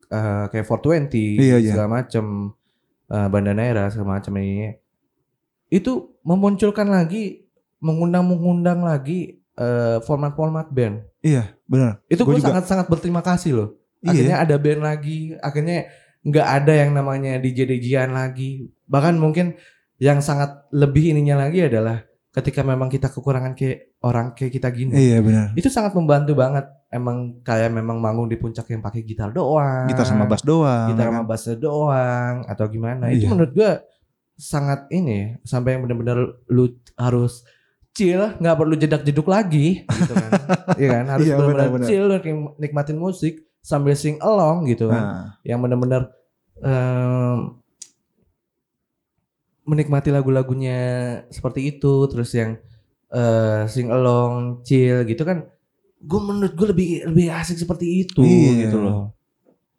[0.09, 1.71] eh, kayak 420 Iya, iya.
[1.71, 2.25] segala macem
[3.07, 4.75] eh, Bandanera segala macam ini
[5.69, 7.47] itu memunculkan lagi
[7.79, 11.05] mengundang-mengundang lagi eh, format-format band.
[11.21, 12.01] Iya, benar.
[12.07, 13.69] Itu gue sangat-sangat berterima kasih loh.
[14.01, 14.11] Iya.
[14.11, 15.89] Akhirnya ada band lagi, akhirnya
[16.21, 18.69] nggak ada yang namanya DJ DJan lagi.
[18.87, 19.57] Bahkan mungkin
[20.01, 22.01] yang sangat lebih ininya lagi adalah
[22.31, 24.95] ketika memang kita kekurangan kayak orang kayak kita gini.
[24.95, 25.47] Iya, benar.
[25.59, 26.69] Itu sangat membantu banget.
[26.91, 29.87] Emang kayak memang manggung di puncak yang pakai gitar doang.
[29.91, 30.91] Gitar sama bass doang.
[30.95, 31.29] Gitar ya sama kan?
[31.31, 33.05] bass doang atau gimana.
[33.11, 33.31] Itu Iya.
[33.35, 33.73] menurut gua
[34.41, 36.19] sangat ini sampai yang benar-benar
[36.49, 36.65] lu
[36.97, 37.45] harus
[37.93, 40.31] chill, nggak perlu jedak-jeduk lagi gitu kan.
[40.81, 41.05] Iya kan?
[41.13, 42.07] Harus Iya, benar-benar chill
[42.59, 45.03] nikmatin musik sambil sing along gitu kan.
[45.03, 46.03] Nah, Yang benar-benar
[46.61, 47.39] em,
[49.63, 50.79] menikmati lagu-lagunya
[51.31, 52.59] seperti itu terus yang
[53.11, 55.47] eh, sing along, chill gitu kan.
[56.01, 58.67] Gue menurut gue lebih lebih asik seperti itu Iya.
[58.67, 59.13] gitu loh.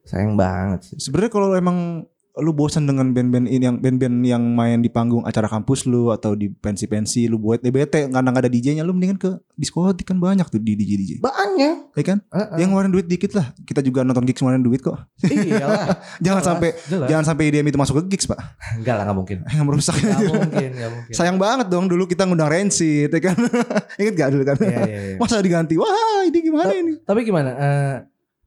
[0.01, 0.97] Sayang banget sih.
[0.97, 2.05] sebenarnya kalau emang
[2.39, 6.31] lu bosan dengan band-band ini yang band-band yang main di panggung acara kampus lu atau
[6.31, 10.47] di pensi-pensi lu buat DBT karena nggak ada DJ-nya lu mendingan ke diskotik kan banyak
[10.47, 11.11] tuh di DJ DJ.
[11.19, 11.91] Banyak.
[11.91, 12.23] Ya kan?
[12.31, 12.57] Heeh.
[12.63, 13.51] Yang ngeluarin duit dikit lah.
[13.67, 14.95] Kita juga nonton gigs ngeluarin duit kok.
[15.27, 15.99] Iyalah.
[16.23, 17.07] Jangan Jelas, sampai jelas.
[17.11, 18.39] jangan sampai IDM itu masuk ke gigs, Pak.
[18.79, 19.37] Enggak lah, enggak mungkin.
[19.59, 19.95] Yang merusak.
[19.99, 21.11] Enggak mungkin, enggak mungkin.
[21.11, 23.35] Sayang banget dong dulu kita ngundang Rancid, ya kan?
[24.01, 24.55] Ingat gak dulu kan?
[24.63, 25.15] Iya, iya, iya.
[25.19, 25.75] Masa diganti?
[25.75, 26.93] Wah, ini gimana ini?
[27.03, 27.49] Tapi gimana?
[27.59, 27.95] eh,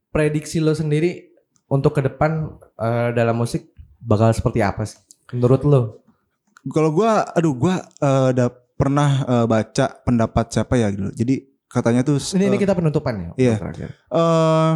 [0.09, 1.28] prediksi lo sendiri
[1.68, 2.49] untuk ke depan
[2.80, 3.74] eh, dalam musik
[4.05, 5.01] bakal seperti apa sih?
[5.33, 5.81] Menurut lo?
[6.69, 11.11] Kalau gua, aduh, gua eh, udah pernah eh, baca pendapat siapa ya dulu.
[11.13, 11.35] Jadi
[11.67, 13.29] katanya tuh Ini, ini eh, kita penutupan ya.
[13.37, 13.57] iya.
[13.91, 14.73] eh,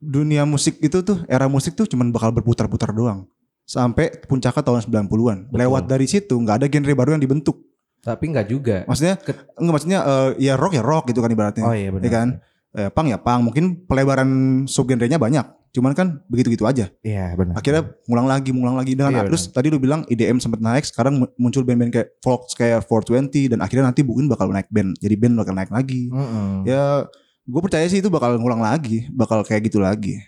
[0.00, 3.28] dunia musik itu tuh era musik tuh cuman bakal berputar-putar doang
[3.68, 5.38] sampai puncaknya tahun 90-an.
[5.52, 5.56] Betul.
[5.60, 7.60] Lewat dari situ nggak ada genre baru yang dibentuk.
[8.00, 8.76] Tapi enggak juga.
[8.88, 11.64] Maksudnya Ke- enggak maksudnya eh, ya rock ya rock gitu kan ibaratnya.
[11.68, 12.04] Oh iya benar.
[12.04, 12.28] ya kan?
[12.70, 14.30] eh, pang ya pang mungkin pelebaran
[14.64, 17.54] subgenrenya banyak cuman kan begitu-gitu aja Iya benar.
[17.54, 21.14] akhirnya ngulang lagi ngulang lagi dengan Iya, terus tadi lu bilang IDM sempat naik sekarang
[21.16, 25.14] mu- muncul band-band kayak Fox kayak 420 dan akhirnya nanti mungkin bakal naik band jadi
[25.14, 26.66] band bakal naik lagi Mm-mm.
[26.66, 27.06] ya
[27.46, 30.18] gue percaya sih itu bakal ngulang lagi bakal kayak gitu lagi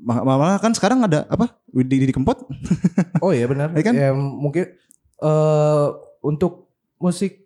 [0.00, 2.48] malah kan sekarang ada apa di, di, Kempot
[3.24, 3.76] Oh iya benar.
[3.76, 3.94] Iya kan?
[3.94, 4.72] Ya mungkin
[5.20, 5.86] eh
[6.24, 7.44] untuk musik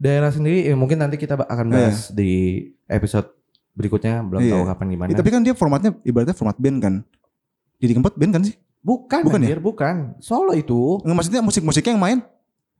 [0.00, 3.28] daerah sendiri ya mungkin nanti kita akan bahas di episode
[3.72, 4.52] berikutnya belum Iya.
[4.52, 5.08] tahu kapan gimana.
[5.08, 6.94] Ya, tapi kan dia formatnya ibaratnya format band kan
[7.76, 9.46] di Kempot band kan sih bukan bukan ya?
[9.48, 9.94] anjir, bukan.
[10.18, 11.00] Solo itu.
[11.00, 12.18] Nggak, maksudnya musik-musiknya yang main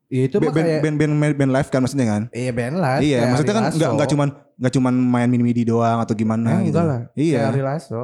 [0.07, 3.01] Ya itu band, kayak band, band, band, band live kan maksudnya kan iya band lah.
[3.01, 4.29] iya maksudnya kan nggak nggak cuman
[4.61, 7.01] nggak cuman main mini midi doang atau gimana Eh, gitu enggak lah.
[7.15, 8.03] iya Kayak Lasso.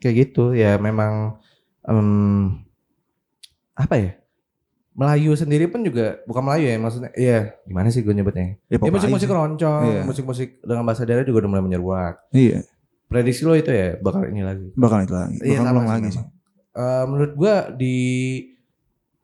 [0.00, 1.36] Kayak gitu ya memang
[1.84, 2.56] em,
[3.76, 4.10] apa ya?
[5.00, 7.10] Melayu sendiri pun juga bukan Melayu ya maksudnya.
[7.14, 8.60] Iya, gimana sih gue nyebutnya?
[8.66, 10.02] ya, Ya musik-musik roncong, Iya.
[10.04, 12.20] musik-musik dengan bahasa daerah juga udah mulai menyeruak.
[12.30, 12.60] iya
[13.06, 14.68] Prediksi lo itu ya bakal ini lagi.
[14.72, 16.24] bakal itu lagi bakal Iya, sama ngulang sih lagi sih
[16.70, 17.94] Eh, menurut gua di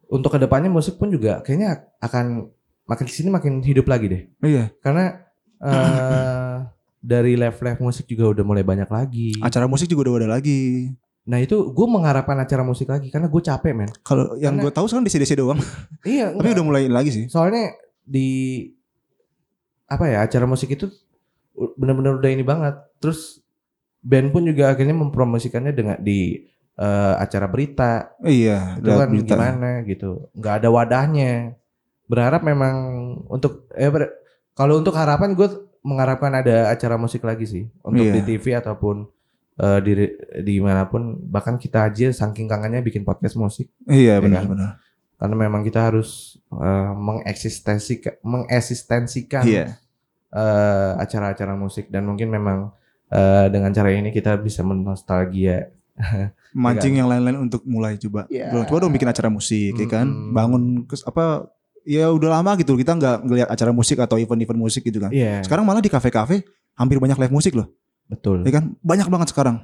[0.07, 1.71] untuk ke depannya musik pun juga kayaknya
[2.01, 2.49] akan
[2.85, 4.23] makin ke sini makin hidup lagi deh.
[4.41, 5.15] iya Karena
[5.59, 6.57] eh
[6.99, 9.39] dari live-live musik juga udah mulai banyak lagi.
[9.39, 10.91] acara musik juga udah ada lagi
[11.27, 13.91] Nah itu gue mengharapkan acara musik lagi karena gue capek men.
[14.01, 15.59] kalau yang gue tahu sekarang di CDC doang
[16.07, 16.31] Iya.
[16.31, 16.55] tapi enggak.
[16.55, 18.63] udah mulai lagi sih Soalnya di
[19.87, 20.87] apa ya acara musik itu
[21.75, 22.75] benar-benar udah ini banget.
[22.99, 23.43] Terus
[24.01, 26.47] band pun juga akhirnya mempromosikannya dengan di
[26.77, 28.15] eh, acara berita.
[28.23, 29.35] iya itu kan berita.
[29.35, 31.59] gimana gitu nggak ada wadahnya
[32.07, 32.75] berharap memang
[33.27, 33.91] untuk eh
[34.55, 35.49] kalau untuk harapan gue
[35.83, 38.15] mengharapkan ada acara musik lagi sih untuk Iya.
[38.15, 39.11] di TV ataupun
[39.61, 39.93] eh, di
[40.45, 43.73] di mana pun bahkan kita aja saking kangennya bikin podcast musik.
[43.89, 44.51] Iya Ya benar kan?
[44.53, 44.71] benar
[45.17, 49.81] karena memang kita harus eh, mengeksistensikan mengeksistensikan iya.
[50.33, 51.89] eh, acara-acara musik.
[51.89, 52.73] Dan mungkin memang
[53.09, 55.73] eh, dengan cara ini kita bisa menostalgia.
[56.57, 58.29] Mancing yang lain-lain untuk mulai coba.
[58.29, 58.53] Iya.
[58.53, 60.09] Belum, coba dong bikin acara musik ya kan?
[60.33, 61.49] Bangun kes, apa
[61.87, 65.09] ya udah lama gitu kita nggak ngelihat acara musik atau event-event musik gitu kan.
[65.09, 65.41] Iya.
[65.45, 66.45] Sekarang malah di kafe-kafe
[66.77, 67.73] hampir banyak live musik loh
[68.07, 69.59] betul ya kan banyak banget sekarang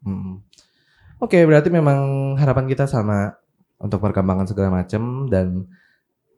[0.00, 0.40] Hmm.
[1.20, 3.36] Oke, berarti memang harapan kita sama
[3.76, 5.68] untuk perkembangan segala macam dan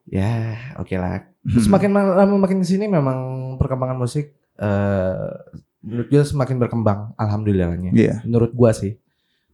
[0.02, 1.22] ya oke lah.
[1.46, 1.62] Hmm.
[1.62, 3.18] Semakin ma- lama makin sini memang
[3.54, 5.30] perkembangan musik eh
[5.78, 7.94] menurut gue semakin berkembang alhamdulillahnya.
[7.94, 8.98] Iya Menurut gua sih.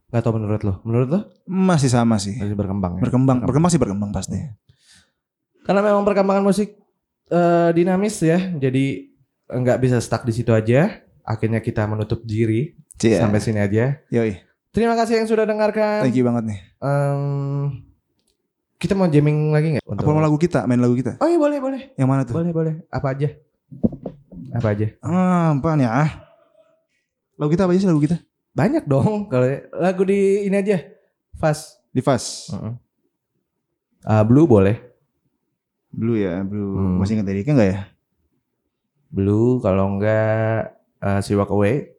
[0.09, 0.81] Gak tau menurut lo.
[0.81, 3.01] Menurut lo masih sama sih masih berkembang ya?
[3.05, 4.41] berkembang berkembang sih berkembang pasti
[5.61, 6.73] Karena memang perkembangan musik
[7.29, 8.41] eh, dinamis ya.
[8.57, 9.13] Jadi
[9.45, 11.05] nggak bisa stuck di situ aja.
[11.29, 13.21] Akhirnya kita menutup diri Cia.
[13.21, 14.01] sampai sini aja.
[14.09, 14.41] Yoi.
[14.69, 16.01] Terima kasih yang sudah dengarkan.
[16.01, 17.21] thank you banget nih Em,
[18.75, 19.83] kita mau jamming lagi nggak?
[19.83, 22.49] apa mau lagu kita main lagu kita Oh iya boleh boleh yang mana tuh boleh
[22.49, 22.73] boleh.
[22.87, 23.33] Apa aja?
[24.51, 24.87] Apa aja?
[24.99, 26.11] ah apa nih ah
[27.35, 28.17] lagu kita apa aja sih lagu kita
[28.51, 29.25] Banyak dong.
[29.27, 30.77] Kalau lagu di ini aja.
[31.33, 31.81] Fast.
[31.89, 32.53] di fast
[34.01, 34.77] Ah, blue boleh.
[35.89, 36.97] blue ya blue Hmm.
[36.97, 37.79] masih ingat liriknya nggak ya
[39.09, 41.95] Blue kalau enggak uh, si Walk Away.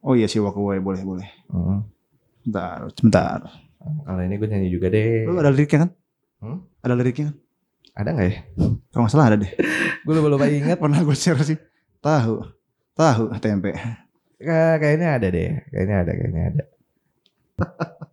[0.00, 1.80] oh iya si walk away boleh boleh Mm.
[2.44, 3.40] bentar sebentar
[3.80, 5.24] Kalau ini gue nyanyi juga deh.
[5.24, 5.90] Lu ada liriknya kan
[6.38, 6.58] Hmm?
[6.78, 7.36] ada liriknya kan
[7.94, 8.36] Ada nggak ya?
[8.90, 9.48] kalau nggak salah ada deh
[10.04, 10.76] Gue lupa lupa inget.
[10.76, 11.56] pernah gue share sih
[11.98, 12.44] tahu
[12.92, 13.72] tahu tempe
[14.36, 15.50] Kayak- Kayaknya ada deh.
[15.66, 16.12] Kayaknya ada.
[16.12, 16.64] Kayaknya ada.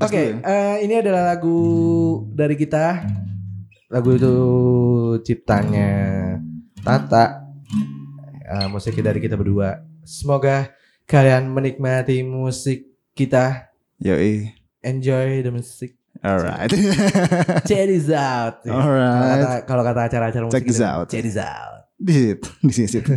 [0.00, 0.48] Oke, dulu ya.
[0.48, 1.58] eh, ini adalah lagu
[2.28, 3.04] dari kita.
[3.88, 4.34] Lagu itu
[5.20, 5.90] ciptanya
[6.80, 7.41] Tata.
[8.52, 9.80] Eh, musiknya dari kita berdua.
[10.04, 10.76] Semoga
[11.08, 12.84] kalian menikmati musik
[13.16, 13.72] kita.
[14.04, 14.52] Yoi.
[14.84, 15.96] Enjoy the music.
[16.20, 16.68] Alright.
[17.68, 18.60] Check this out.
[18.68, 19.64] Alright.
[19.64, 21.06] Kalau kata acara-acara musik Check this out.
[21.08, 21.88] Check this out.
[21.96, 23.14] Di situ, di situ.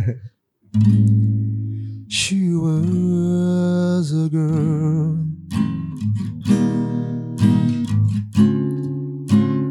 [2.08, 5.26] She was a girl.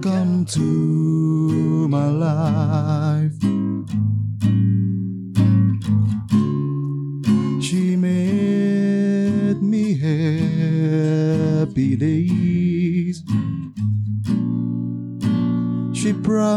[0.04, 0.68] Come to
[1.88, 3.15] my life.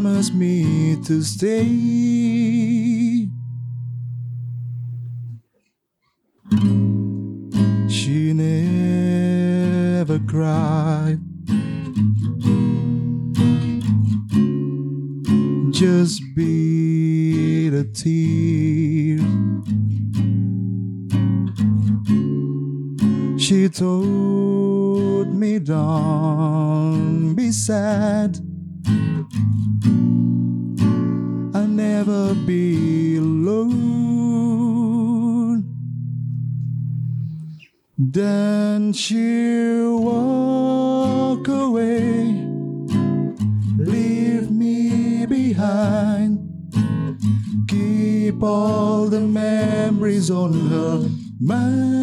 [0.01, 2.58] Promised me to stay.
[38.89, 42.25] Then she walk away,
[43.77, 46.49] leave me behind.
[47.69, 51.07] Keep all the memories on her
[51.39, 51.98] mind,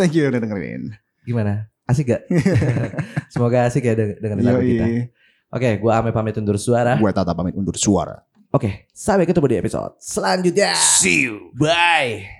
[0.00, 0.96] Thank you udah dengerin.
[1.28, 1.68] Gimana?
[1.84, 2.24] Asik gak?
[3.34, 4.86] Semoga asik ya deng- dengerin lagu kita.
[5.50, 6.96] Oke, gua Ame pamit undur suara.
[6.96, 8.22] Gue Tata pamit undur suara.
[8.50, 10.72] Oke, sampai ketemu di episode selanjutnya.
[10.74, 11.52] See you.
[11.54, 12.39] Bye.